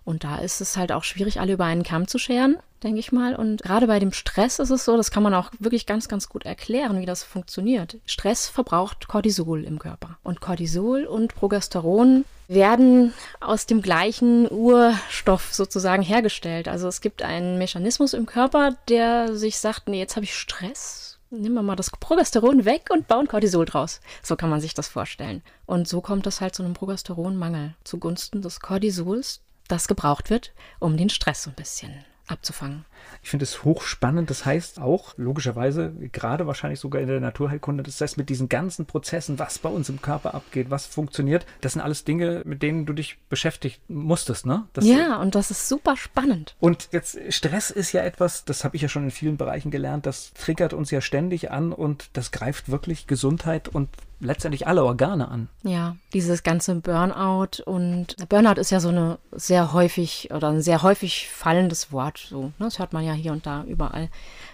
[0.04, 3.10] Und da ist es halt auch schwierig, alle über einen Kamm zu scheren, denke ich
[3.10, 3.34] mal.
[3.34, 6.28] Und gerade bei dem Stress ist es so, das kann man auch wirklich ganz, ganz
[6.28, 7.96] gut erklären, wie das funktioniert.
[8.04, 10.18] Stress verbraucht Cortisol im Körper.
[10.22, 16.68] Und Cortisol und Progesteron werden aus dem gleichen Urstoff sozusagen hergestellt.
[16.68, 21.18] Also es gibt einen Mechanismus im Körper, der sich sagt, nee, jetzt habe ich Stress.
[21.30, 24.00] Nehmen wir mal das Progesteron weg und bauen Cortisol draus.
[24.22, 25.42] So kann man sich das vorstellen.
[25.66, 30.96] Und so kommt es halt zu einem Progesteronmangel zugunsten des Cortisols, das gebraucht wird, um
[30.96, 32.84] den Stress so ein bisschen abzufangen.
[33.22, 34.30] Ich finde es hochspannend.
[34.30, 38.86] Das heißt auch, logischerweise, gerade wahrscheinlich sogar in der Naturheilkunde, das heißt mit diesen ganzen
[38.86, 42.86] Prozessen, was bei uns im Körper abgeht, was funktioniert, das sind alles Dinge, mit denen
[42.86, 44.66] du dich beschäftigen musstest, ne?
[44.72, 46.56] Das ja, und das ist super spannend.
[46.60, 50.06] Und jetzt, Stress ist ja etwas, das habe ich ja schon in vielen Bereichen gelernt,
[50.06, 53.88] das triggert uns ja ständig an und das greift wirklich Gesundheit und
[54.24, 55.48] letztendlich alle Organe an.
[55.62, 60.82] Ja, dieses ganze Burnout und Burnout ist ja so eine sehr häufig oder ein sehr
[60.82, 62.18] häufig fallendes Wort.
[62.18, 62.52] So, ne?
[62.58, 64.08] Das hört man ja hier und da überall.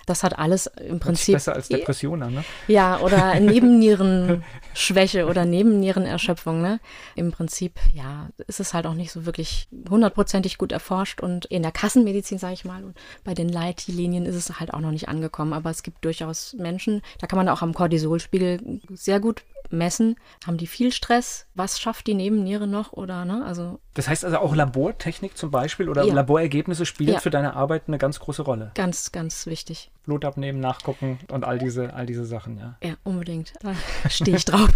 [0.06, 1.34] Das hat alles im Prinzip.
[1.34, 2.44] Besser als Depression an, ne?
[2.66, 6.80] Ja, oder Nebennierenschwäche oder Nebennierenerschöpfung, ne?
[7.14, 11.62] Im Prinzip, ja, ist es halt auch nicht so wirklich hundertprozentig gut erforscht und in
[11.62, 15.08] der Kassenmedizin, sage ich mal, und bei den Leitlinien ist es halt auch noch nicht
[15.08, 15.52] angekommen.
[15.52, 20.56] Aber es gibt durchaus Menschen, da kann man auch am Cortisolspiegel sehr gut messen, haben
[20.56, 23.44] die viel Stress, was schafft die Nebenniere noch oder ne?
[23.44, 26.14] Also das heißt also auch Labortechnik zum Beispiel oder ja.
[26.14, 27.20] Laborergebnisse spielen ja.
[27.20, 28.70] für deine Arbeit eine ganz große Rolle.
[28.74, 29.90] Ganz, ganz wichtig.
[30.04, 32.76] Blut abnehmen, nachgucken und all diese, all diese Sachen, ja.
[32.82, 33.54] Ja, unbedingt.
[33.60, 33.74] Da
[34.08, 34.68] stehe ich drauf.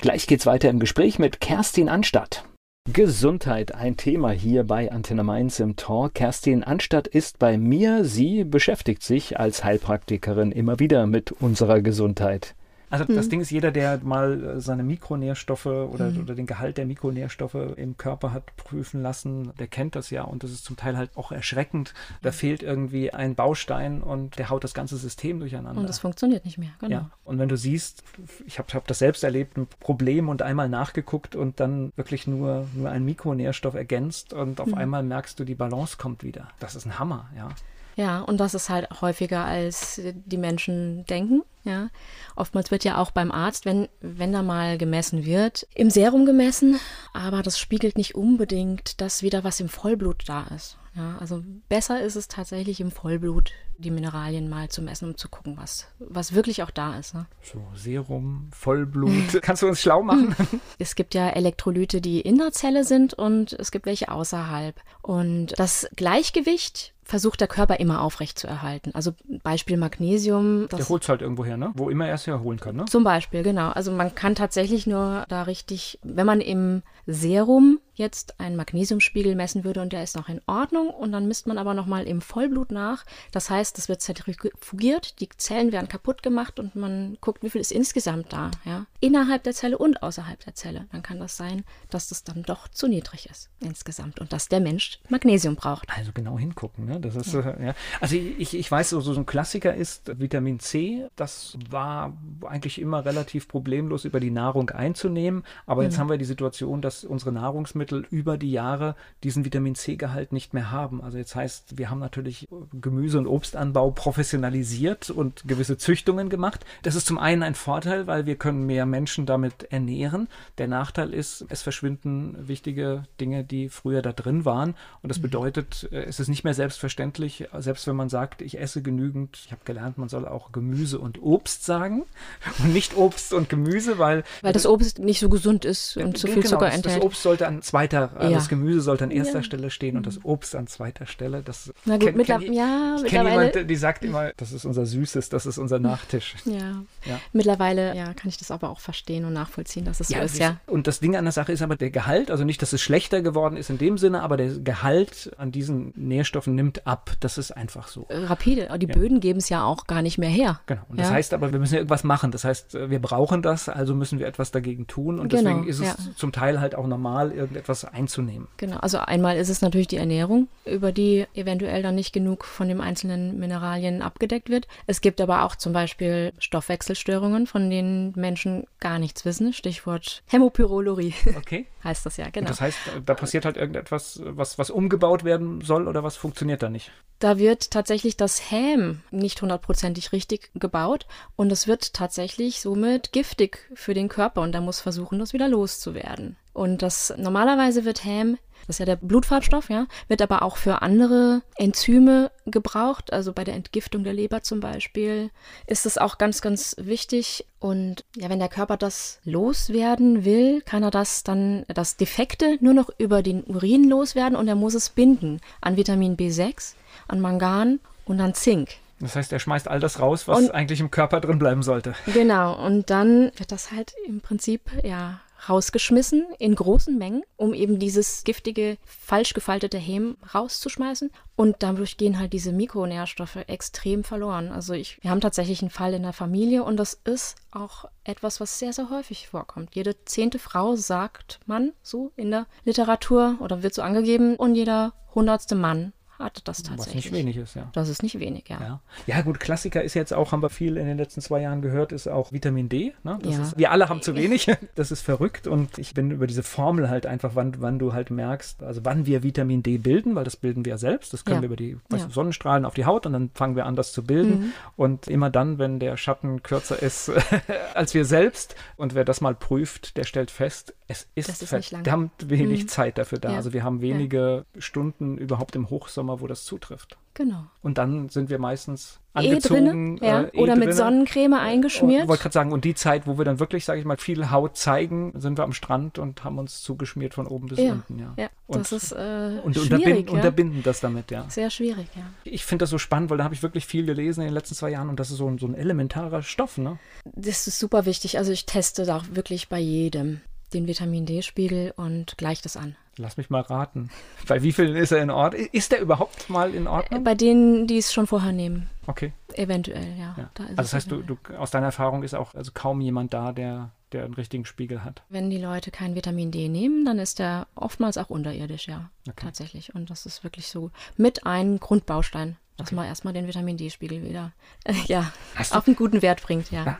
[0.00, 2.44] Gleich geht's weiter im Gespräch mit Kerstin Anstatt.
[2.90, 6.14] Gesundheit, ein Thema hier bei Antenne Mainz im Talk.
[6.14, 8.04] Kerstin Anstatt ist bei mir.
[8.04, 12.56] Sie beschäftigt sich als Heilpraktikerin immer wieder mit unserer Gesundheit.
[12.92, 13.16] Also mhm.
[13.16, 16.20] das Ding ist, jeder, der mal äh, seine Mikronährstoffe oder, mhm.
[16.20, 20.44] oder den Gehalt der Mikronährstoffe im Körper hat prüfen lassen, der kennt das ja und
[20.44, 21.94] das ist zum Teil halt auch erschreckend.
[22.20, 22.34] Da mhm.
[22.34, 25.80] fehlt irgendwie ein Baustein und der haut das ganze System durcheinander.
[25.80, 26.92] Und das funktioniert nicht mehr, genau.
[26.92, 27.10] Ja.
[27.24, 28.02] Und wenn du siehst,
[28.46, 32.68] ich habe hab das selbst erlebt, ein Problem und einmal nachgeguckt und dann wirklich nur,
[32.74, 34.74] nur ein Mikronährstoff ergänzt und auf mhm.
[34.74, 36.48] einmal merkst du, die Balance kommt wieder.
[36.60, 37.48] Das ist ein Hammer, ja.
[37.96, 41.42] Ja, und das ist halt häufiger, als die Menschen denken.
[41.64, 41.90] Ja,
[42.34, 46.80] oftmals wird ja auch beim Arzt, wenn, wenn da mal gemessen wird, im Serum gemessen,
[47.12, 50.76] aber das spiegelt nicht unbedingt, dass wieder was im Vollblut da ist.
[50.96, 55.28] Ja, also besser ist es tatsächlich im Vollblut die Mineralien mal zu messen, um zu
[55.28, 57.14] gucken, was, was wirklich auch da ist.
[57.14, 57.26] Ne?
[57.42, 59.12] So, Serum, Vollblut.
[59.42, 60.34] Kannst du uns schlau machen?
[60.78, 64.74] Es gibt ja Elektrolyte, die in der Zelle sind und es gibt welche außerhalb.
[65.02, 68.92] Und das Gleichgewicht versucht der Körper immer aufrecht zu erhalten.
[68.94, 70.68] Also Beispiel Magnesium.
[70.68, 71.72] Der holt es halt irgendwo her, ne?
[71.74, 72.84] Wo immer er es herholen kann, ne?
[72.86, 73.70] Zum Beispiel, genau.
[73.70, 79.64] Also man kann tatsächlich nur da richtig, wenn man im Serum jetzt einen Magnesiumspiegel messen
[79.64, 82.70] würde und der ist noch in Ordnung und dann misst man aber nochmal im Vollblut
[82.70, 83.04] nach.
[83.32, 87.60] Das heißt, das wird zentrifugiert, die Zellen werden kaputt gemacht und man guckt, wie viel
[87.60, 88.86] ist insgesamt da, ja.
[89.00, 90.86] innerhalb der Zelle und außerhalb der Zelle.
[90.92, 94.60] Dann kann das sein, dass das dann doch zu niedrig ist insgesamt und dass der
[94.60, 95.88] Mensch Magnesium braucht.
[95.96, 96.86] Also genau hingucken.
[96.86, 97.00] Ne?
[97.00, 97.40] Das ist, ja.
[97.40, 97.74] Äh, ja.
[98.00, 101.06] Also ich, ich weiß, so, so ein Klassiker ist Vitamin C.
[101.16, 105.44] Das war eigentlich immer relativ problemlos über die Nahrung einzunehmen.
[105.66, 105.88] Aber mhm.
[105.88, 110.54] jetzt haben wir die Situation, dass unsere Nahrungsmittel über die Jahre diesen Vitamin C-Gehalt nicht
[110.54, 111.02] mehr haben.
[111.02, 113.26] Also jetzt heißt, wir haben natürlich Gemüse- und
[113.62, 116.64] Obstanbau professionalisiert und gewisse Züchtungen gemacht.
[116.82, 120.26] Das ist zum einen ein Vorteil, weil wir können mehr Menschen damit ernähren.
[120.58, 124.74] Der Nachteil ist, es verschwinden wichtige Dinge, die früher da drin waren.
[125.02, 125.22] Und das mhm.
[125.22, 129.38] bedeutet, äh, es ist nicht mehr selbstverständlich, selbst wenn man sagt, ich esse genügend.
[129.44, 132.02] Ich habe gelernt, man soll auch Gemüse und Obst sagen
[132.58, 136.26] und nicht Obst und Gemüse, weil weil das Obst nicht so gesund ist und zu
[136.26, 136.96] viel genau, Zucker enthält.
[136.96, 138.30] Das Obst sollte an zweiter, ja.
[138.30, 139.42] das Gemüse sollte an erster ja.
[139.44, 140.24] Stelle stehen und das mhm.
[140.24, 141.42] Obst an zweiter Stelle.
[141.42, 144.64] Das Na gut, kenn, mittler kenn, ja, ich kenne jemand, die sagt immer, das ist
[144.64, 146.34] unser Süßes, das ist unser Nachtisch.
[146.52, 146.82] Ja.
[147.06, 147.18] ja.
[147.32, 150.58] Mittlerweile ja, kann ich das aber auch verstehen und nachvollziehen, dass es so ist, ja.
[150.66, 153.22] Und das Ding an der Sache ist aber der Gehalt, also nicht, dass es schlechter
[153.22, 157.12] geworden ist in dem Sinne, aber der Gehalt an diesen Nährstoffen nimmt ab.
[157.20, 158.06] Das ist einfach so.
[158.08, 158.68] Äh, rapide.
[158.78, 160.60] Die Böden geben es ja auch gar nicht mehr her.
[160.66, 160.82] Genau.
[160.88, 162.32] Und das heißt aber, wir müssen ja irgendwas machen.
[162.32, 165.18] Das heißt, wir brauchen das, also müssen wir etwas dagegen tun.
[165.18, 165.42] Und genau.
[165.42, 168.48] deswegen ist es zum Teil halt auch normal, irgendetwas einzunehmen.
[168.56, 168.76] Genau.
[168.78, 172.80] Also einmal ist es natürlich die Ernährung, über die eventuell dann nicht genug von den
[172.80, 174.66] einzelnen Mineralien abgedeckt wird.
[174.86, 179.52] Es gibt aber auch zum Beispiel Stoffwechselstörungen, von denen Menschen gar nichts wissen.
[179.52, 181.14] Stichwort Hämopyrolurie.
[181.42, 181.66] Okay.
[181.82, 182.44] heißt das ja, genau.
[182.44, 186.62] Und das heißt, da passiert halt irgendetwas, was, was umgebaut werden soll oder was funktioniert
[186.62, 186.92] da nicht?
[187.18, 193.70] Da wird tatsächlich das Häm nicht hundertprozentig richtig gebaut und es wird tatsächlich somit giftig
[193.74, 196.36] für den Körper und da muss versuchen, das wieder loszuwerden.
[196.52, 200.82] Und das normalerweise wird Häm das ist ja der Blutfarbstoff, ja, wird aber auch für
[200.82, 203.12] andere Enzyme gebraucht.
[203.12, 205.30] Also bei der Entgiftung der Leber zum Beispiel
[205.66, 207.46] ist es auch ganz, ganz wichtig.
[207.58, 212.74] Und ja, wenn der Körper das loswerden will, kann er das dann, das Defekte nur
[212.74, 216.74] noch über den Urin loswerden und er muss es binden an Vitamin B6,
[217.08, 218.70] an Mangan und an Zink.
[219.02, 221.94] Das heißt, er schmeißt all das raus, was und, eigentlich im Körper drin bleiben sollte.
[222.06, 227.78] Genau, und dann wird das halt im Prinzip, ja, rausgeschmissen in großen Mengen, um eben
[227.78, 231.10] dieses giftige, falsch gefaltete Häm rauszuschmeißen.
[231.36, 234.50] Und dadurch gehen halt diese Mikronährstoffe extrem verloren.
[234.52, 238.40] Also ich, wir haben tatsächlich einen Fall in der Familie und das ist auch etwas,
[238.40, 239.74] was sehr, sehr häufig vorkommt.
[239.74, 244.92] Jede zehnte Frau sagt man so in der Literatur oder wird so angegeben und jeder
[245.14, 247.06] hundertste Mann hat das tatsächlich.
[247.06, 247.68] Was nicht wenig ist, ja.
[247.72, 248.60] Das ist nicht wenig, ja.
[248.60, 251.62] Ja, ja gut, Klassiker ist jetzt auch, haben wir viel in den letzten zwei Jahren
[251.62, 252.94] gehört, ist auch Vitamin D.
[253.02, 253.18] Ne?
[253.24, 253.42] Ja.
[253.42, 254.46] Ist, wir alle haben zu wenig.
[254.74, 258.10] Das ist verrückt und ich bin über diese Formel halt einfach, wann, wann du halt
[258.10, 261.12] merkst, also wann wir Vitamin D bilden, weil das bilden wir ja selbst.
[261.12, 261.42] Das können ja.
[261.42, 264.04] wir über die du, Sonnenstrahlen auf die Haut und dann fangen wir an, das zu
[264.04, 264.40] bilden.
[264.40, 264.52] Mhm.
[264.76, 267.10] Und immer dann, wenn der Schatten kürzer ist
[267.74, 272.12] als wir selbst und wer das mal prüft, der stellt fest, es ist, ist verdammt
[272.28, 272.68] wenig mhm.
[272.68, 273.34] Zeit dafür da.
[273.34, 276.96] Also wir haben wenige Stunden überhaupt im Hochsommer Sommer, wo das zutrifft.
[277.14, 277.44] Genau.
[277.62, 279.96] Und dann sind wir meistens angezogen.
[279.96, 280.22] E drinne, ja.
[280.22, 282.02] äh, Oder mit Sonnencreme eingeschmiert.
[282.02, 284.30] Ich wollte gerade sagen, und die Zeit, wo wir dann wirklich, sage ich mal, viel
[284.30, 287.72] Haut zeigen, sind wir am Strand und haben uns zugeschmiert von oben bis ja.
[287.72, 287.98] unten.
[287.98, 290.12] Ja, ja und, das ist äh, und schwierig, unterbinden, ja.
[290.14, 291.26] unterbinden das damit, ja.
[291.28, 292.02] Sehr schwierig, ja.
[292.24, 294.54] Ich finde das so spannend, weil da habe ich wirklich viel gelesen in den letzten
[294.54, 296.78] zwei Jahren und das ist so ein, so ein elementarer Stoff, ne?
[297.04, 298.18] Das ist super wichtig.
[298.18, 300.22] Also ich teste da auch wirklich bei jedem
[300.54, 302.76] den Vitamin D-Spiegel und gleiche das an.
[302.96, 303.90] Lass mich mal raten.
[304.28, 305.46] Bei wie vielen ist er in Ordnung?
[305.52, 307.02] Ist er überhaupt mal in Ordnung?
[307.04, 308.68] Bei denen, die es schon vorher nehmen.
[308.86, 309.14] Okay.
[309.32, 310.14] Eventuell, ja.
[310.18, 310.30] ja.
[310.34, 313.32] Da also das heißt, du, du, aus deiner Erfahrung ist auch also kaum jemand da,
[313.32, 315.02] der, der einen richtigen Spiegel hat.
[315.08, 318.90] Wenn die Leute kein Vitamin D nehmen, dann ist er oftmals auch unterirdisch, ja.
[319.08, 319.24] Okay.
[319.24, 319.74] Tatsächlich.
[319.74, 322.76] Und das ist wirklich so mit einem Grundbaustein dass okay.
[322.76, 324.32] man erstmal den Vitamin D-Spiegel wieder
[324.64, 325.12] äh, ja,
[325.50, 326.50] auf einen guten Wert bringt.
[326.50, 326.78] Ja.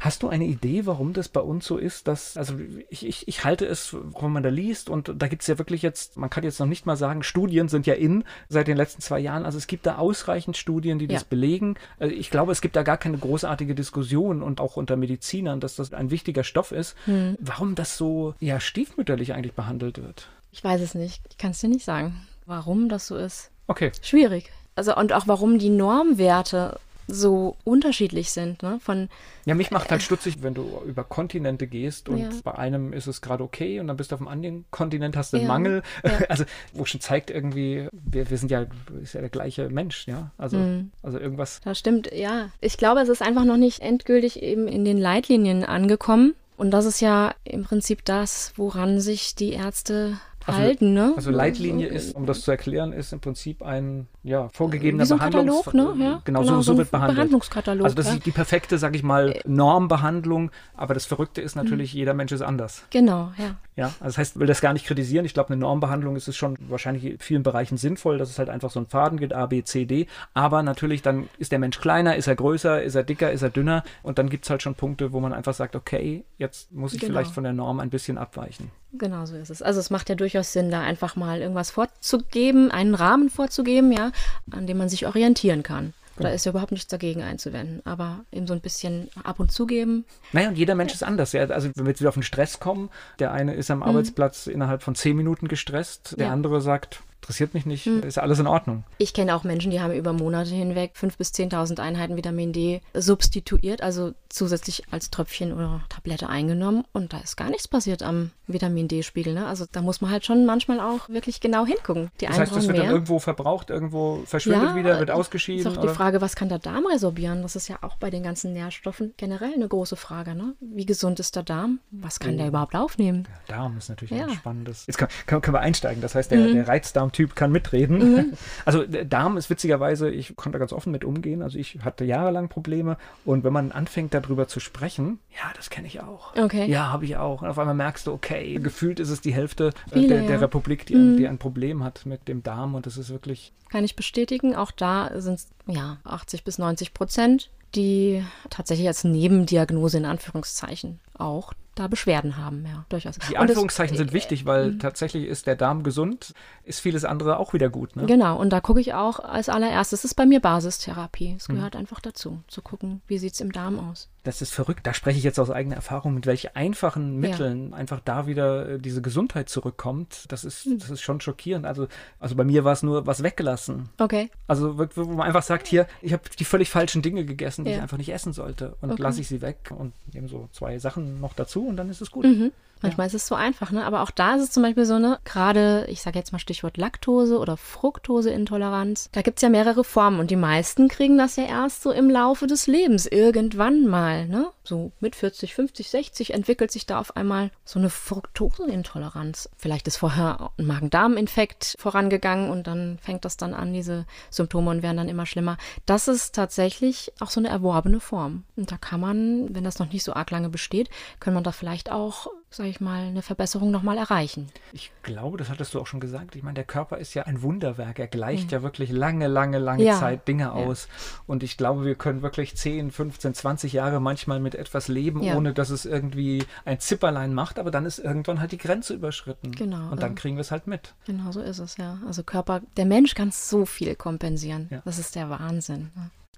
[0.00, 2.54] Hast du eine Idee, warum das bei uns so ist, dass, also
[2.88, 5.82] ich, ich, ich halte es, wenn man da liest, und da gibt es ja wirklich
[5.82, 9.02] jetzt, man kann jetzt noch nicht mal sagen, Studien sind ja in seit den letzten
[9.02, 11.14] zwei Jahren, also es gibt da ausreichend Studien, die ja.
[11.14, 11.74] das belegen.
[11.98, 15.74] Also ich glaube, es gibt da gar keine großartige Diskussion und auch unter Medizinern, dass
[15.74, 16.94] das ein wichtiger Stoff ist.
[17.06, 17.36] Hm.
[17.40, 20.28] Warum das so ja stiefmütterlich eigentlich behandelt wird?
[20.52, 21.22] Ich weiß es nicht.
[21.28, 23.50] Ich kann es dir nicht sagen, warum das so ist.
[23.66, 23.90] Okay.
[24.00, 24.52] Schwierig.
[24.76, 28.62] Also und auch warum die Normwerte so unterschiedlich sind.
[28.62, 28.78] Ne?
[28.80, 29.08] Von,
[29.46, 32.28] ja, mich macht halt stutzig, wenn du über Kontinente gehst und ja.
[32.44, 35.32] bei einem ist es gerade okay und dann bist du auf dem anderen Kontinent, hast
[35.32, 35.52] du einen ja.
[35.52, 35.82] Mangel.
[36.04, 36.10] Ja.
[36.28, 36.44] Also,
[36.74, 38.66] wo schon zeigt irgendwie, wir, wir sind ja,
[39.02, 40.30] ist ja der gleiche Mensch, ja.
[40.36, 40.90] Also, mhm.
[41.02, 41.60] also irgendwas.
[41.64, 42.50] Das stimmt, ja.
[42.60, 46.34] Ich glaube, es ist einfach noch nicht endgültig eben in den Leitlinien angekommen.
[46.58, 50.18] Und das ist ja im Prinzip das, woran sich die Ärzte
[50.56, 50.92] halten.
[50.94, 51.12] Ne?
[51.16, 55.14] Also Leitlinie ist, um das zu erklären, ist im Prinzip ein ja, vorgegebener Wie so
[55.14, 56.04] ein Behandlungs Katalog, ne?
[56.04, 57.16] Ja, genau, genau, so, so so wird behandelt.
[57.16, 57.84] Behandlungskatalog.
[57.84, 58.14] Also das ja.
[58.14, 60.50] ist die perfekte, sag ich mal, Normbehandlung.
[60.76, 61.98] Aber das Verrückte ist natürlich, Mhm.
[61.98, 62.84] jeder Mensch ist anders.
[62.90, 63.56] Genau, ja.
[63.76, 65.24] Ja, also das heißt, ich will das gar nicht kritisieren.
[65.24, 68.48] Ich glaube, eine Normbehandlung ist es schon wahrscheinlich in vielen Bereichen sinnvoll, dass es halt
[68.50, 70.06] einfach so einen Faden gibt, A, B, C, D.
[70.34, 73.50] Aber natürlich, dann ist der Mensch kleiner, ist er größer, ist er dicker, ist er
[73.50, 73.84] dünner.
[74.02, 77.00] Und dann gibt es halt schon Punkte, wo man einfach sagt, okay, jetzt muss ich
[77.00, 77.12] Genau.
[77.12, 78.70] vielleicht von der Norm ein bisschen abweichen.
[78.92, 79.60] Genau so ist es.
[79.60, 84.12] Also es macht ja durchaus Sinn, da einfach mal irgendwas vorzugeben, einen Rahmen vorzugeben, ja,
[84.50, 85.92] an dem man sich orientieren kann.
[86.20, 87.80] Da ist ja überhaupt nichts dagegen einzuwenden.
[87.84, 90.04] Aber eben so ein bisschen ab und zu geben.
[90.32, 91.30] Naja, und jeder Mensch ist anders.
[91.32, 91.44] Ja.
[91.46, 94.82] Also wenn wir jetzt wieder auf den Stress kommen, der eine ist am Arbeitsplatz innerhalb
[94.82, 96.32] von zehn Minuten gestresst, der Ja.
[96.32, 98.84] andere sagt, interessiert mich nicht, ist alles in Ordnung.
[98.98, 102.80] Ich kenne auch Menschen, die haben über Monate hinweg 5.000 bis 10.000 Einheiten Vitamin D
[102.94, 106.84] substituiert, also zusätzlich als Tröpfchen oder Tablette eingenommen.
[106.92, 109.34] Und da ist gar nichts passiert am Vitamin D-Spiegel.
[109.34, 109.46] Ne?
[109.46, 112.10] Also da muss man halt schon manchmal auch wirklich genau hingucken.
[112.20, 112.92] Die Das heißt, das wird dann mehr.
[112.94, 115.66] irgendwo verbraucht, irgendwo verschwindet Ja, wieder, wird Ist ausgeschieden.
[115.66, 115.94] auch die oder?
[115.94, 117.42] Frage, was kann der Darm resorbieren?
[117.42, 120.34] Das ist ja auch bei den ganzen Nährstoffen generell eine große Frage.
[120.34, 120.54] Ne?
[120.60, 121.80] Wie gesund ist der Darm?
[121.90, 123.26] Was kann der überhaupt aufnehmen?
[123.48, 124.24] Darm ist natürlich Ja.
[124.26, 124.30] Mhm.
[124.32, 124.86] ein spannendes.
[124.86, 126.00] Jetzt kann, können wir einsteigen.
[126.02, 126.68] Das heißt, der, der
[127.08, 128.36] Reizdarm-Typ kann mitreden.
[128.64, 131.42] Also der Darm ist witzigerweise, ich konnte da ganz offen mit umgehen.
[131.42, 132.96] Also ich hatte jahrelang Probleme.
[133.24, 136.36] Und wenn man anfängt, darüber zu sprechen, ja, das kenne ich auch.
[136.36, 136.66] Okay.
[136.66, 137.42] Ja, habe ich auch.
[137.42, 140.22] Und auf einmal merkst du, okay, gefühlt ist es die Hälfte äh, Viele, der, ja.
[140.22, 140.28] Mhm.
[140.28, 142.74] der Republik, die, ein, die ein Problem hat mit dem Darm.
[142.74, 144.54] Und das ist wirklich Kann ich bestätigen.
[144.54, 151.00] Auch da sind es ja 80 bis 90 Prozent, die tatsächlich als Nebendiagnose in Anführungszeichen
[151.14, 152.64] auch da Beschwerden haben.
[152.66, 153.16] Ja, durchaus.
[153.18, 154.78] Die Und das- Anführungszeichen sind wichtig, weil Mhm.
[154.78, 157.96] tatsächlich ist der Darm gesund, ist vieles andere auch wieder gut.
[157.96, 158.06] Ne?
[158.06, 161.30] Genau, und da gucke ich auch als allererstes, das ist bei mir Basistherapie.
[161.30, 161.36] Mhm.
[161.36, 164.08] Es gehört einfach dazu, zu gucken, wie sieht es im Darm aus.
[164.28, 164.86] Das ist verrückt.
[164.86, 168.78] Da spreche ich jetzt aus eigener Erfahrung, mit welch einfachen Mitteln einfach da wieder äh,
[168.78, 170.26] diese Gesundheit zurückkommt.
[170.28, 170.78] Das ist, Hm.
[170.78, 171.64] das ist schon schockierend.
[171.64, 171.88] Also,
[172.20, 173.88] also bei mir war es nur was weggelassen.
[173.96, 174.28] Okay.
[174.46, 177.70] Also wo wo man einfach sagt, hier, ich habe die völlig falschen Dinge gegessen, die
[177.70, 177.78] Ja.
[177.78, 178.76] ich einfach nicht essen sollte.
[178.82, 179.02] Und Okay.
[179.02, 182.10] lasse ich sie weg und nehme so zwei Sachen noch dazu und dann ist es
[182.10, 182.26] gut.
[182.26, 182.52] Mhm.
[182.82, 183.84] Manchmal ist es so einfach, ne?
[183.84, 186.76] Aber auch da ist es zum Beispiel so eine, gerade, ich sage jetzt mal Stichwort
[186.76, 189.08] Laktose oder Fructoseintoleranz.
[189.12, 192.10] Da gibt es ja mehrere Formen und die meisten kriegen das ja erst so im
[192.10, 194.48] Laufe des Lebens irgendwann mal, ne?
[194.64, 199.48] So mit 40, 50, 60 entwickelt sich da auf einmal so eine Fructoseintoleranz.
[199.56, 204.82] Vielleicht ist vorher ein Magen-Darm-Infekt vorangegangen und dann fängt das dann an, diese Symptome und
[204.82, 205.56] werden dann immer schlimmer.
[205.86, 208.44] Das ist tatsächlich auch so eine erworbene Form.
[208.56, 211.52] Und da kann man, wenn das noch nicht so arg lange besteht, kann man da
[211.52, 214.46] vielleicht auch, sage ich mal, eine Verbesserung nochmal erreichen.
[214.72, 216.34] Ich glaube, das hattest du auch schon gesagt.
[216.34, 217.98] Ich meine, der Körper ist ja ein Wunderwerk.
[217.98, 219.88] Er gleicht ja wirklich lange, lange, lange Mhm.
[219.88, 219.98] Ja.
[219.98, 220.88] Zeit Dinge aus.
[221.26, 225.36] Und ich glaube, wir können wirklich 10, 15, 20 Jahre manchmal mit etwas leben, Ja.
[225.36, 227.58] ohne dass es irgendwie ein Zipperlein macht.
[227.58, 229.52] Aber dann ist irgendwann halt die Grenze überschritten.
[229.52, 230.94] Genau, Und dann kriegen wir es halt mit.
[231.06, 231.98] Genau so ist es, ja.
[232.06, 234.68] Also Körper, der Mensch kann so viel kompensieren.
[234.70, 234.80] Ja.
[234.84, 235.90] Das ist der Wahnsinn.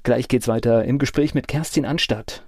[0.03, 2.43] Gleich geht's weiter im Gespräch mit Kerstin Anstatt.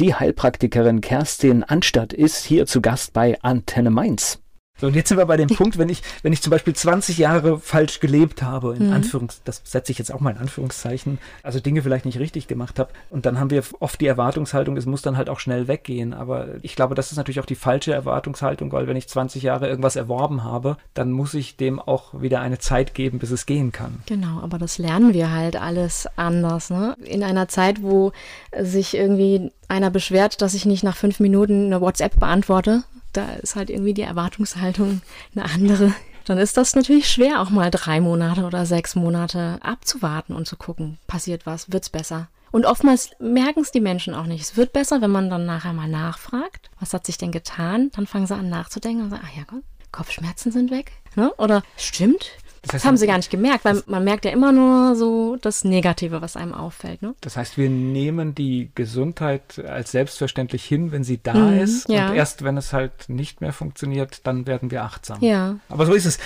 [0.00, 4.43] Die Heilpraktikerin Kerstin Anstatt ist hier zu Gast bei Antenne Mainz.
[4.80, 7.16] So, und jetzt sind wir bei dem Punkt, wenn ich, wenn ich zum Beispiel 20
[7.18, 8.92] Jahre falsch gelebt habe, in Mhm.
[8.92, 12.80] Anführungs, das setze ich jetzt auch mal in Anführungszeichen, also Dinge vielleicht nicht richtig gemacht
[12.80, 12.90] habe.
[13.08, 16.12] Und dann haben wir oft die Erwartungshaltung, es muss dann halt auch schnell weggehen.
[16.12, 19.68] Aber ich glaube, das ist natürlich auch die falsche Erwartungshaltung, weil wenn ich 20 Jahre
[19.68, 23.70] irgendwas erworben habe, dann muss ich dem auch wieder eine Zeit geben, bis es gehen
[23.70, 24.00] kann.
[24.06, 26.70] Genau, aber das lernen wir halt alles anders.
[26.70, 26.96] Ne?
[27.04, 28.10] In einer Zeit, wo
[28.60, 32.82] sich irgendwie einer beschwert, dass ich nicht nach fünf Minuten eine WhatsApp beantworte,
[33.16, 35.02] da ist halt irgendwie die Erwartungshaltung
[35.34, 35.94] eine andere.
[36.24, 40.56] Dann ist das natürlich schwer, auch mal drei Monate oder sechs Monate abzuwarten und zu
[40.56, 42.28] gucken, passiert was, wird's besser.
[42.50, 44.40] Und oftmals merken es die Menschen auch nicht.
[44.40, 47.90] Es wird besser, wenn man dann nachher mal nachfragt, was hat sich denn getan?
[47.96, 50.92] Dann fangen sie an nachzudenken und sagen, ach ja, Gott, Kopfschmerzen sind weg.
[51.16, 51.32] Ne?
[51.34, 52.30] Oder stimmt,
[52.64, 55.36] Das das, heißt, haben sie gar nicht gemerkt, weil man merkt ja immer nur so
[55.36, 57.02] das Negative, was einem auffällt.
[57.02, 57.14] Ne?
[57.20, 61.88] Das heißt, wir nehmen die Gesundheit als selbstverständlich hin, wenn sie da Mhm, ist.
[61.88, 62.08] ja.
[62.08, 65.18] Und erst wenn es halt nicht mehr funktioniert, dann werden wir achtsam.
[65.20, 66.18] Ja, Aber so ist es.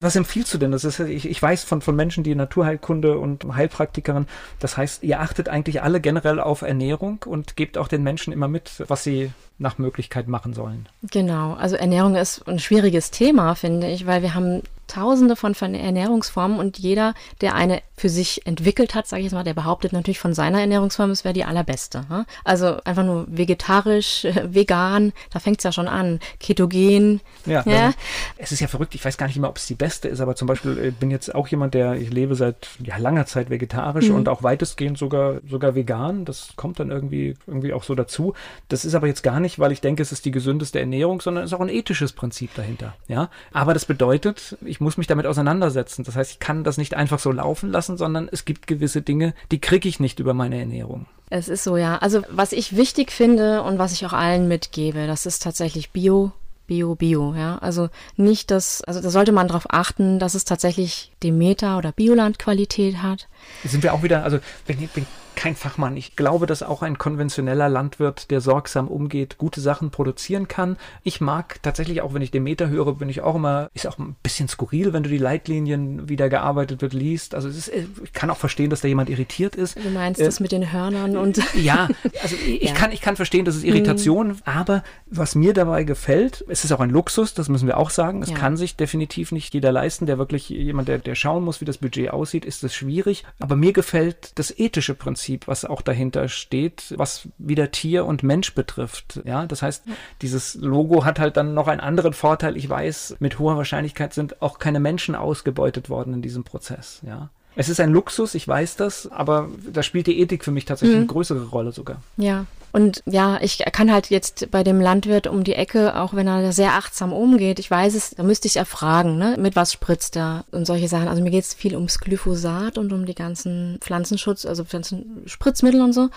[0.00, 0.72] Was empfiehlst du denn?
[0.72, 4.26] Das ist, ich, ich weiß von, von Menschen, die Naturheilkunde und Heilpraktikerin,
[4.58, 8.48] das heißt, ihr achtet eigentlich alle generell auf Ernährung und gebt auch den Menschen immer
[8.48, 10.88] mit, was sie nach Möglichkeit machen sollen.
[11.10, 11.54] genau.
[11.54, 16.78] Also Ernährung ist ein schwieriges Thema, finde ich, weil wir haben tausende von, Ernährungsformen und
[16.78, 20.34] jeder, der eine für sich entwickelt hat, sage ich jetzt mal, der behauptet natürlich von
[20.34, 22.04] seiner Ernährungsform, es wäre die allerbeste.
[22.10, 22.26] Ne?
[22.42, 26.18] Also einfach nur vegetarisch, vegan, da fängt es ja schon an.
[26.40, 27.20] Ketogen.
[27.46, 27.92] Ja, ja.
[28.36, 30.34] es ist ja verrückt, ich weiß gar nicht immer, ob es die beste ist, aber
[30.34, 33.48] zum Beispiel ich äh, bin jetzt auch jemand, der, ich lebe seit ja, langer Zeit
[33.48, 34.16] vegetarisch mhm.
[34.16, 36.24] und auch weitestgehend sogar, sogar vegan.
[36.24, 38.34] Das kommt dann irgendwie, irgendwie auch so dazu.
[38.68, 41.44] Das ist aber jetzt gar nicht, weil ich denke, es ist die gesündeste Ernährung, sondern
[41.44, 42.94] es ist auch ein ethisches Prinzip dahinter.
[43.06, 46.02] Ja, aber das bedeutet, ich muss mich damit auseinandersetzen.
[46.04, 49.02] Das heißt, ich kann das nicht einfach so laufen lassen lassen, sondern es gibt gewisse
[49.02, 51.06] Dinge, die kriege ich nicht über meine Ernährung.
[51.30, 51.98] Es ist so, ja.
[51.98, 56.32] Also was ich wichtig finde und was ich auch allen mitgebe, das ist tatsächlich Bio,
[56.66, 57.58] Bio, Bio, ja.
[57.58, 63.02] Also nicht das, also da sollte man darauf achten, dass es tatsächlich Demeter- oder Biolandqualität
[63.02, 63.28] hat.
[63.64, 65.96] Sind wir auch wieder, also wenn, wenn kein Fachmann.
[65.96, 70.76] Ich glaube, dass auch ein konventioneller Landwirt, der sorgsam umgeht, gute Sachen produzieren kann.
[71.02, 73.98] Ich mag tatsächlich, auch wenn ich den Meter höre, bin ich auch immer, ist auch
[73.98, 77.34] ein bisschen skurril, wenn du die Leitlinien, wie da gearbeitet wird, liest.
[77.34, 79.76] Also ist, ich kann auch verstehen, dass da jemand irritiert ist.
[79.76, 81.40] Du meinst äh, das mit den Hörnern und.
[81.54, 81.88] Ja,
[82.22, 82.74] also ich, ja.
[82.74, 84.36] kann, ich kann verstehen, dass es Irritation, mhm.
[84.44, 88.22] aber was mir dabei gefällt, es ist auch ein Luxus, das müssen wir auch sagen.
[88.22, 88.36] Es ja.
[88.36, 91.78] kann sich definitiv nicht jeder leisten, der wirklich jemand, der, der schauen muss, wie das
[91.78, 93.24] Budget aussieht, ist es schwierig.
[93.38, 98.22] Aber mir gefällt das ethische Prinzip Prinzip, was auch dahinter steht, was wieder Tier und
[98.22, 99.22] Mensch betrifft.
[99.24, 99.84] Ja, das heißt,
[100.20, 102.58] dieses Logo hat halt dann noch einen anderen Vorteil.
[102.58, 107.00] Ich weiß, mit hoher Wahrscheinlichkeit sind auch keine Menschen ausgebeutet worden in diesem Prozess.
[107.06, 107.30] Ja.
[107.56, 110.96] Es ist ein Luxus, ich weiß das, aber da spielt die Ethik für mich tatsächlich
[110.96, 111.04] mhm.
[111.04, 112.02] eine größere Rolle sogar.
[112.18, 112.44] Ja,
[112.74, 116.50] und ja, ich kann halt jetzt bei dem Landwirt um die Ecke, auch wenn er
[116.50, 120.44] sehr achtsam umgeht, ich weiß es, da müsste ich erfragen, ne, mit was spritzt er
[120.50, 121.06] und solche Sachen.
[121.06, 125.92] Also mir geht es viel ums Glyphosat und um die ganzen Pflanzenschutz, also Pflanzenspritzmittel und
[125.92, 126.08] so,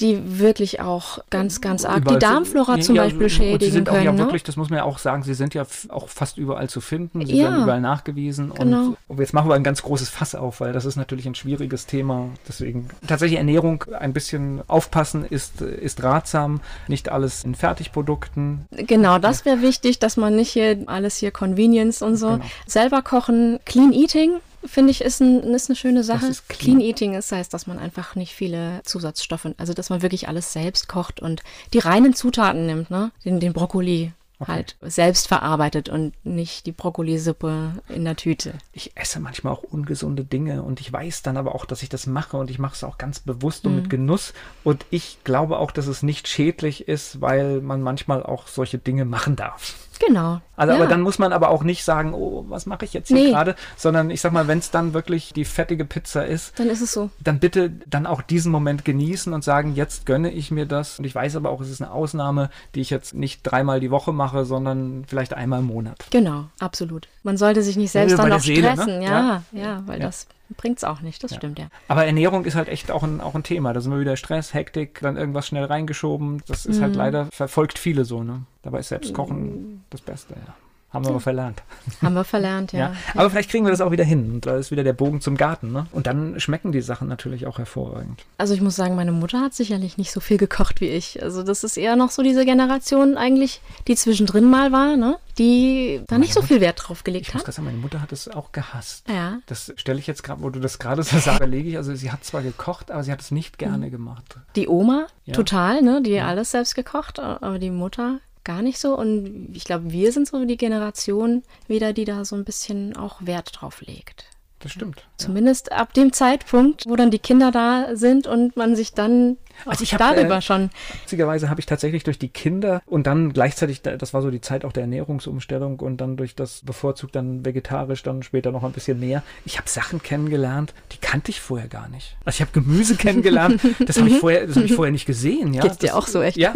[0.00, 3.90] die wirklich auch ganz, ganz arg überall die Darmflora zum ja, Beispiel schädigen sie sind
[3.90, 4.06] auch können.
[4.06, 4.18] Ja, ne?
[4.20, 7.26] wirklich, das muss man ja auch sagen, sie sind ja auch fast überall zu finden,
[7.26, 8.54] sie ja, werden überall nachgewiesen.
[8.54, 8.96] Genau.
[9.06, 11.84] Und jetzt machen wir ein ganz großes Fass auf, weil das ist natürlich ein schwieriges
[11.84, 12.30] Thema.
[12.48, 18.66] Deswegen tatsächlich Ernährung ein bisschen aufpassen ist, ist ratsam, nicht alles in Fertigprodukten.
[18.70, 22.30] Genau, das wäre wichtig, dass man nicht hier alles hier Convenience und so.
[22.30, 22.44] Genau.
[22.66, 26.30] Selber kochen, Clean Eating, finde ich, ist, ein, ist, eine schöne Sache.
[26.48, 26.80] Clean.
[26.80, 30.88] Eating ist, heißt, dass man einfach nicht viele Zusatzstoffe, also dass man wirklich alles selbst
[30.88, 31.42] kocht und
[31.72, 33.10] die reinen Zutaten nimmt, ne?
[33.24, 34.52] Den, den Brokkoli Okay.
[34.52, 38.52] halt selbst verarbeitet und nicht die Brokkolisuppe in der Tüte.
[38.72, 42.06] Ich esse manchmal auch ungesunde Dinge und ich weiß dann aber auch, dass ich das
[42.06, 43.80] mache und ich mache es auch ganz bewusst und mhm.
[43.80, 44.34] mit Genuss.
[44.62, 49.06] Und ich glaube auch, dass es nicht schädlich ist, weil man manchmal auch solche Dinge
[49.06, 49.74] machen darf.
[49.98, 50.40] Genau.
[50.56, 50.78] Also, ja.
[50.78, 53.30] aber dann muss man aber auch nicht sagen, oh, was mache ich jetzt hier nee.
[53.30, 56.80] gerade, sondern ich sag mal, wenn es dann wirklich die fettige Pizza ist, dann ist
[56.80, 57.10] es so.
[57.20, 60.98] Dann bitte dann auch diesen Moment genießen und sagen, jetzt gönne ich mir das.
[60.98, 63.90] Und ich weiß aber auch, es ist eine Ausnahme, die ich jetzt nicht dreimal die
[63.90, 66.06] Woche mache, sondern vielleicht einmal im Monat.
[66.10, 67.08] Genau, absolut.
[67.22, 68.72] Man sollte sich nicht selbst ja, dann noch Seele, ne?
[68.72, 69.04] stressen, ne?
[69.04, 70.26] ja, ja, ja, weil das
[70.56, 71.36] bringt es auch nicht, das ja.
[71.38, 71.66] stimmt ja.
[71.88, 73.72] Aber Ernährung ist halt echt auch ein, auch ein Thema.
[73.72, 76.42] Da sind wir wieder Stress, Hektik, dann irgendwas schnell reingeschoben.
[76.46, 77.00] Das ist halt mhm.
[77.00, 78.42] halt leider, verfolgt viele so, ne?
[78.66, 79.80] Dabei ist Selbstkochen mhm.
[79.90, 80.54] das Beste, ja.
[80.92, 81.62] Haben wir aber verlernt.
[82.00, 82.78] Haben wir verlernt, ja.
[82.78, 82.94] ja.
[83.14, 84.32] Aber vielleicht kriegen wir das auch wieder hin.
[84.32, 85.70] Und da ist wieder der Bogen zum Garten.
[85.70, 85.86] Ne?
[85.92, 88.24] Und dann schmecken die Sachen natürlich auch hervorragend.
[88.38, 91.22] Also ich muss sagen, meine Mutter hat sicherlich nicht so viel gekocht wie ich.
[91.22, 95.18] Also das ist eher noch so diese Generation eigentlich, die zwischendrin mal war, ne?
[95.38, 97.42] die da nicht so viel Wert drauf gelegt ich hat.
[97.42, 99.06] Ich muss sagen, meine Mutter hat es auch gehasst.
[99.08, 99.38] Ja.
[99.46, 101.76] Das stelle ich jetzt gerade, wo du das gerade so sagst, lege ich.
[101.76, 103.90] Also sie hat zwar gekocht, aber sie hat es nicht gerne mhm.
[103.90, 104.38] gemacht.
[104.54, 105.34] Die Oma, ja.
[105.34, 106.00] total, ne?
[106.02, 106.26] Die ja.
[106.26, 108.96] alles selbst gekocht, aber die Mutter gar nicht so.
[108.96, 113.26] Und ich glaube, wir sind so die Generation wieder, die da so ein bisschen auch
[113.26, 114.24] Wert drauf legt.
[114.60, 115.06] Das stimmt.
[115.18, 119.82] Zumindest ab dem Zeitpunkt, wo dann die Kinder da sind und man sich dann also
[119.82, 120.70] ich hab, darüber äh, schon.
[121.02, 124.64] Witzigerweise habe ich tatsächlich durch die Kinder und dann gleichzeitig, das war so die Zeit
[124.64, 129.00] auch der Ernährungsumstellung und dann durch das bevorzugt dann vegetarisch, dann später noch ein bisschen
[129.00, 129.22] mehr.
[129.44, 132.16] Ich habe Sachen kennengelernt, die kannte ich vorher gar nicht.
[132.24, 135.54] Also ich habe Gemüse kennengelernt, das habe ich vorher, das habe ich vorher nicht gesehen.
[135.54, 136.36] Ja, Geht's dir auch so echt?
[136.36, 136.52] Ja.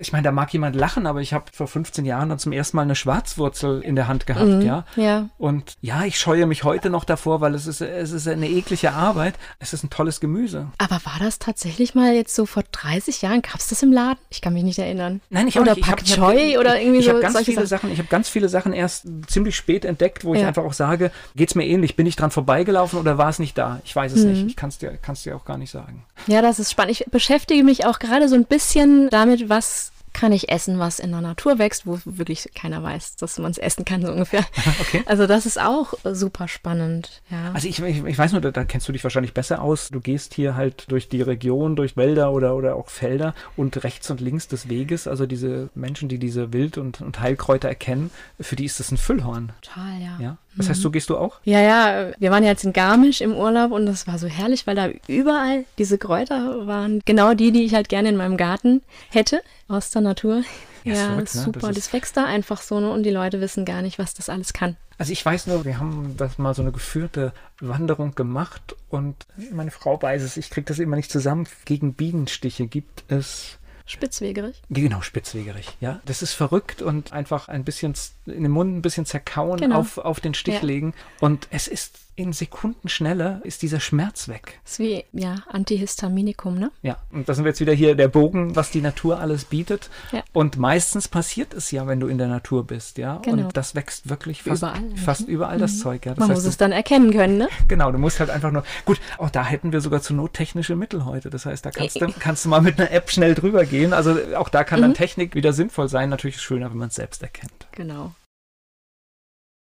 [0.00, 2.76] Ich meine, da mag jemand lachen, aber ich habe vor 15 Jahren dann zum ersten
[2.76, 4.84] Mal eine Schwarzwurzel in der Hand gehabt, mhm, ja.
[4.96, 5.28] Ja.
[5.38, 8.92] Und ja, ich scheue mich heute noch davor, weil es ist, es ist eine eklige
[8.92, 9.34] Arbeit.
[9.58, 10.68] Es ist ein tolles Gemüse.
[10.78, 14.18] Aber war das tatsächlich mal jetzt so vor 30 Jahren gab es das im Laden?
[14.30, 15.20] Ich kann mich nicht erinnern.
[15.30, 15.84] Nein, ich oder nicht.
[15.84, 17.10] Pak Choi oder irgendwie ich so.
[17.10, 17.88] Ich habe ganz viele Sachen.
[17.88, 17.92] Sachen.
[17.92, 20.40] Ich habe ganz viele Sachen erst ziemlich spät entdeckt, wo ja.
[20.40, 21.96] ich einfach auch sage, geht es mir ähnlich?
[21.96, 23.80] Bin ich dran vorbeigelaufen oder war es nicht da?
[23.84, 24.30] Ich weiß es mhm.
[24.30, 24.46] nicht.
[24.46, 26.04] Ich kann es dir, kann's dir auch gar nicht sagen.
[26.26, 26.92] Ja, das ist spannend.
[26.92, 31.12] Ich beschäftige mich auch gerade so ein bisschen damit, was kann ich essen, was in
[31.12, 34.44] der Natur wächst, wo wirklich keiner weiß, dass man es essen kann, so ungefähr.
[34.80, 35.02] Okay.
[35.06, 37.52] Also das ist auch super spannend, ja.
[37.52, 39.88] Also ich, ich, ich weiß nur, da, da, kennst du dich wahrscheinlich besser aus.
[39.88, 44.10] Du gehst hier halt durch die Region, durch Wälder oder, oder auch Felder und rechts
[44.10, 48.10] und links des Weges, also diese Menschen, die diese Wild- und, und Heilkräuter erkennen,
[48.40, 49.52] für die ist das ein Füllhorn.
[49.62, 50.18] Total, ja.
[50.20, 50.36] ja?
[50.58, 51.40] Das heißt, so gehst du auch?
[51.44, 52.12] Ja, ja.
[52.18, 54.88] Wir waren ja jetzt in Garmisch im Urlaub und das war so herrlich, weil da
[55.06, 57.00] überall diese Kräuter waren.
[57.04, 60.42] Genau die, die ich halt gerne in meinem Garten hätte, aus der Natur.
[60.84, 61.40] Ja, ja verrückt, ne?
[61.42, 61.68] super.
[61.68, 62.90] Das, das, wächst da einfach so ne?
[62.90, 64.76] und die Leute wissen gar nicht, was das alles kann.
[64.98, 69.14] Also ich weiß nur, wir haben das mal so eine geführte Wanderung gemacht und
[69.52, 71.46] meine Frau weiß es, ich kriege das immer nicht zusammen.
[71.64, 74.60] Gegen Bienenstiche gibt es Spitzwegerich?
[74.68, 76.00] Genau, spitzwegerig, ja.
[76.04, 77.94] Das ist verrückt und einfach ein bisschen
[78.30, 79.80] in den Mund ein bisschen zerkauen, genau.
[79.80, 80.66] auf, auf den Stich ja.
[80.66, 80.94] legen.
[81.20, 84.58] Und es ist in Sekundenschnelle ist dieser Schmerz weg.
[84.64, 86.72] Das ist wie, ja, Antihistaminikum, ne?
[86.82, 89.88] Ja, und da sind wir jetzt wieder hier der Bogen, was die Natur alles bietet.
[90.10, 90.24] Ja.
[90.32, 93.18] Und meistens passiert es ja, wenn du in der Natur bist, ja.
[93.18, 93.44] Genau.
[93.44, 95.60] Und das wächst wirklich fast überall, fast überall mhm.
[95.60, 96.14] das Zeug, ja.
[96.14, 97.48] Das Man heißt, muss es dann erkennen können, ne?
[97.68, 100.74] Genau, du musst halt einfach nur, gut, auch da hätten wir sogar zur Not technische
[100.74, 101.30] Mittel heute.
[101.30, 103.92] Das heißt, da kannst du, kannst du mal mit einer App schnell drüber gehen.
[103.92, 104.94] Also auch da kann dann mhm.
[104.94, 106.08] Technik wieder sinnvoll sein.
[106.08, 107.68] Natürlich ist es schöner, wenn man es selbst erkennt.
[107.70, 108.12] Genau.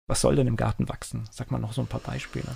[0.08, 1.28] Was soll denn im Garten wachsen?
[1.30, 2.48] Sag mal noch so ein paar Beispiele.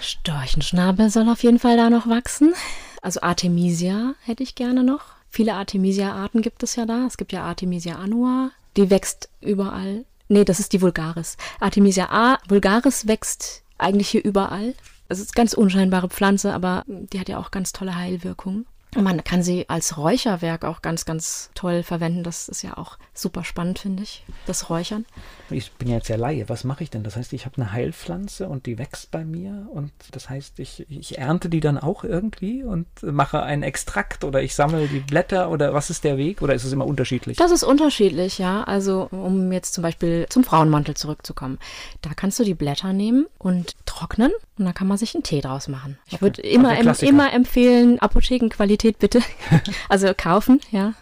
[0.00, 2.54] Storchenschnabel soll auf jeden Fall da noch wachsen.
[3.02, 5.02] Also Artemisia hätte ich gerne noch.
[5.30, 7.06] Viele Artemisia-Arten gibt es ja da.
[7.06, 8.50] Es gibt ja Artemisia annua.
[8.76, 10.04] Die wächst überall.
[10.28, 11.36] Nee, das ist die Vulgaris.
[11.60, 14.74] Artemisia A, vulgaris wächst eigentlich hier überall.
[15.08, 18.66] Es ist eine ganz unscheinbare Pflanze, aber die hat ja auch ganz tolle Heilwirkungen.
[18.96, 22.22] Man kann sie als Räucherwerk auch ganz, ganz toll verwenden.
[22.22, 25.04] Das ist ja auch super spannend, finde ich, das Räuchern.
[25.50, 26.48] Ich bin ja jetzt ja Laie.
[26.48, 27.02] Was mache ich denn?
[27.02, 30.86] Das heißt, ich habe eine Heilpflanze und die wächst bei mir und das heißt, ich,
[30.88, 35.50] ich ernte die dann auch irgendwie und mache einen Extrakt oder ich sammle die Blätter
[35.50, 37.36] oder was ist der Weg oder ist es immer unterschiedlich?
[37.36, 38.64] Das ist unterschiedlich, ja.
[38.64, 41.58] Also um jetzt zum Beispiel zum Frauenmantel zurückzukommen.
[42.02, 45.40] Da kannst du die Blätter nehmen und trocknen und dann kann man sich einen Tee
[45.40, 45.98] draus machen.
[46.06, 46.22] Ich okay.
[46.22, 49.20] würde immer, also immer empfehlen, Apothekenqualität bitte.
[49.88, 50.94] also kaufen, ja,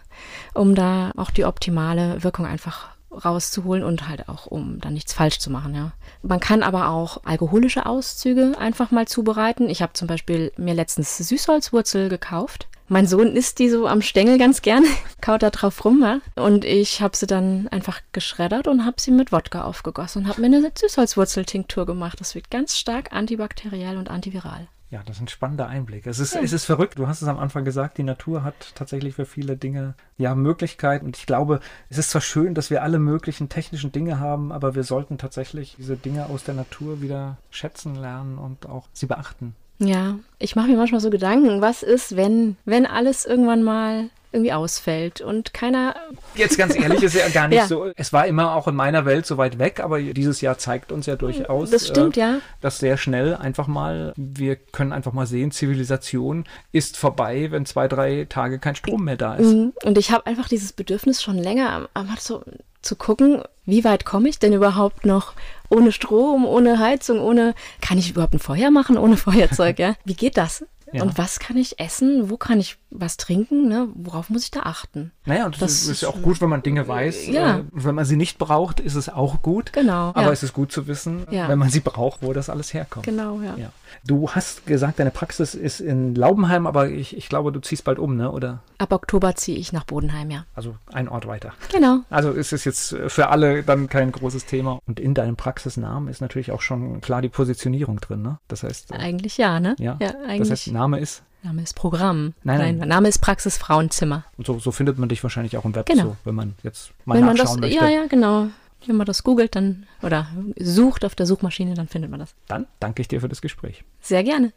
[0.53, 5.37] um da auch die optimale Wirkung einfach rauszuholen und halt auch, um dann nichts falsch
[5.37, 5.91] zu machen, ja.
[6.23, 9.69] Man kann aber auch alkoholische Auszüge einfach mal zubereiten.
[9.69, 14.37] Ich habe zum Beispiel mir letztens Süßholzwurzel gekauft mein Sohn isst die so am Stängel
[14.37, 14.87] ganz gerne,
[15.21, 16.19] kaut da drauf rum, ja?
[16.35, 20.41] Und ich habe sie dann einfach geschreddert und habe sie mit Wodka aufgegossen und habe
[20.41, 22.19] mir eine Süßholzwurzeltinktur gemacht.
[22.19, 24.67] Das wird ganz stark antibakteriell und antiviral.
[24.93, 26.05] Ja, das ist ein spannender Einblick.
[26.05, 26.41] Es ist, ja.
[26.41, 26.99] es ist verrückt.
[26.99, 31.07] Du hast es am Anfang gesagt, die Natur hat tatsächlich für viele Dinge ja Möglichkeiten.
[31.07, 34.75] Und ich glaube, es ist zwar schön, dass wir alle möglichen technischen Dinge haben, aber
[34.75, 39.55] wir sollten tatsächlich diese Dinge aus der Natur wieder schätzen lernen und auch sie beachten.
[39.87, 44.51] Ja, ich mache mir manchmal so Gedanken, was ist, wenn, wenn alles irgendwann mal irgendwie
[44.51, 45.95] ausfällt und keiner.
[46.35, 47.67] Jetzt ganz ehrlich, ist ja gar nicht ja.
[47.67, 47.91] so.
[47.95, 51.05] Es war immer auch in meiner Welt so weit weg, aber dieses Jahr zeigt uns
[51.05, 52.37] ja durchaus, das stimmt, äh, ja.
[52.59, 57.87] dass sehr schnell einfach mal, wir können einfach mal sehen, Zivilisation ist vorbei, wenn zwei,
[57.87, 59.53] drei Tage kein Strom mehr da ist.
[59.53, 59.73] Mhm.
[59.83, 62.43] Und ich habe einfach dieses Bedürfnis schon länger, aber so
[62.83, 65.33] zu gucken, wie weit komme ich denn überhaupt noch
[65.69, 69.95] ohne Strom, ohne Heizung, ohne, kann ich überhaupt ein Feuer machen ohne Feuerzeug, ja?
[70.05, 70.65] Wie geht das?
[70.93, 71.03] Ja.
[71.03, 72.29] Und was kann ich essen?
[72.29, 73.67] Wo kann ich was trinken?
[73.67, 73.87] Ne?
[73.95, 75.11] Worauf muss ich da achten?
[75.25, 77.27] Naja, und das, das ist ja auch gut, wenn man Dinge weiß.
[77.27, 77.59] Ja.
[77.59, 79.73] Äh, wenn man sie nicht braucht, ist es auch gut.
[79.73, 80.09] Genau.
[80.09, 80.31] Aber ja.
[80.31, 81.49] es ist gut zu wissen, ja.
[81.49, 83.05] wenn man sie braucht, wo das alles herkommt.
[83.05, 83.55] Genau, ja.
[83.57, 83.71] ja.
[84.05, 87.99] Du hast gesagt, deine Praxis ist in Laubenheim, aber ich, ich glaube, du ziehst bald
[87.99, 88.31] um, ne?
[88.31, 88.59] Oder?
[88.77, 90.45] Ab Oktober ziehe ich nach Bodenheim, ja.
[90.55, 91.53] Also ein Ort weiter.
[91.71, 91.99] Genau.
[92.09, 94.79] Also ist es jetzt für alle dann kein großes Thema.
[94.85, 98.39] Und in deinem Praxisnamen ist natürlich auch schon klar die Positionierung drin, ne?
[98.47, 98.91] Das heißt.
[98.91, 99.75] Äh, eigentlich ja, ne?
[99.79, 99.97] Ja.
[100.01, 100.49] ja eigentlich.
[100.49, 102.33] Das heißt, Name ist Name ist Programm.
[102.43, 102.77] Nein, nein.
[102.77, 102.87] nein.
[102.89, 104.25] Name ist Praxis Frauenzimmer.
[104.37, 106.03] Und so, so findet man dich wahrscheinlich auch im Web, genau.
[106.03, 107.85] so, wenn man jetzt mal wenn nachschauen man das, möchte.
[107.85, 108.47] Ja, ja, genau.
[108.85, 110.27] Wenn man das googelt dann oder
[110.57, 112.35] sucht auf der Suchmaschine, dann findet man das.
[112.47, 113.85] Dann danke ich dir für das Gespräch.
[114.01, 114.51] Sehr gerne.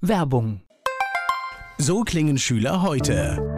[0.00, 0.62] Werbung.
[1.78, 3.57] So klingen Schüler heute.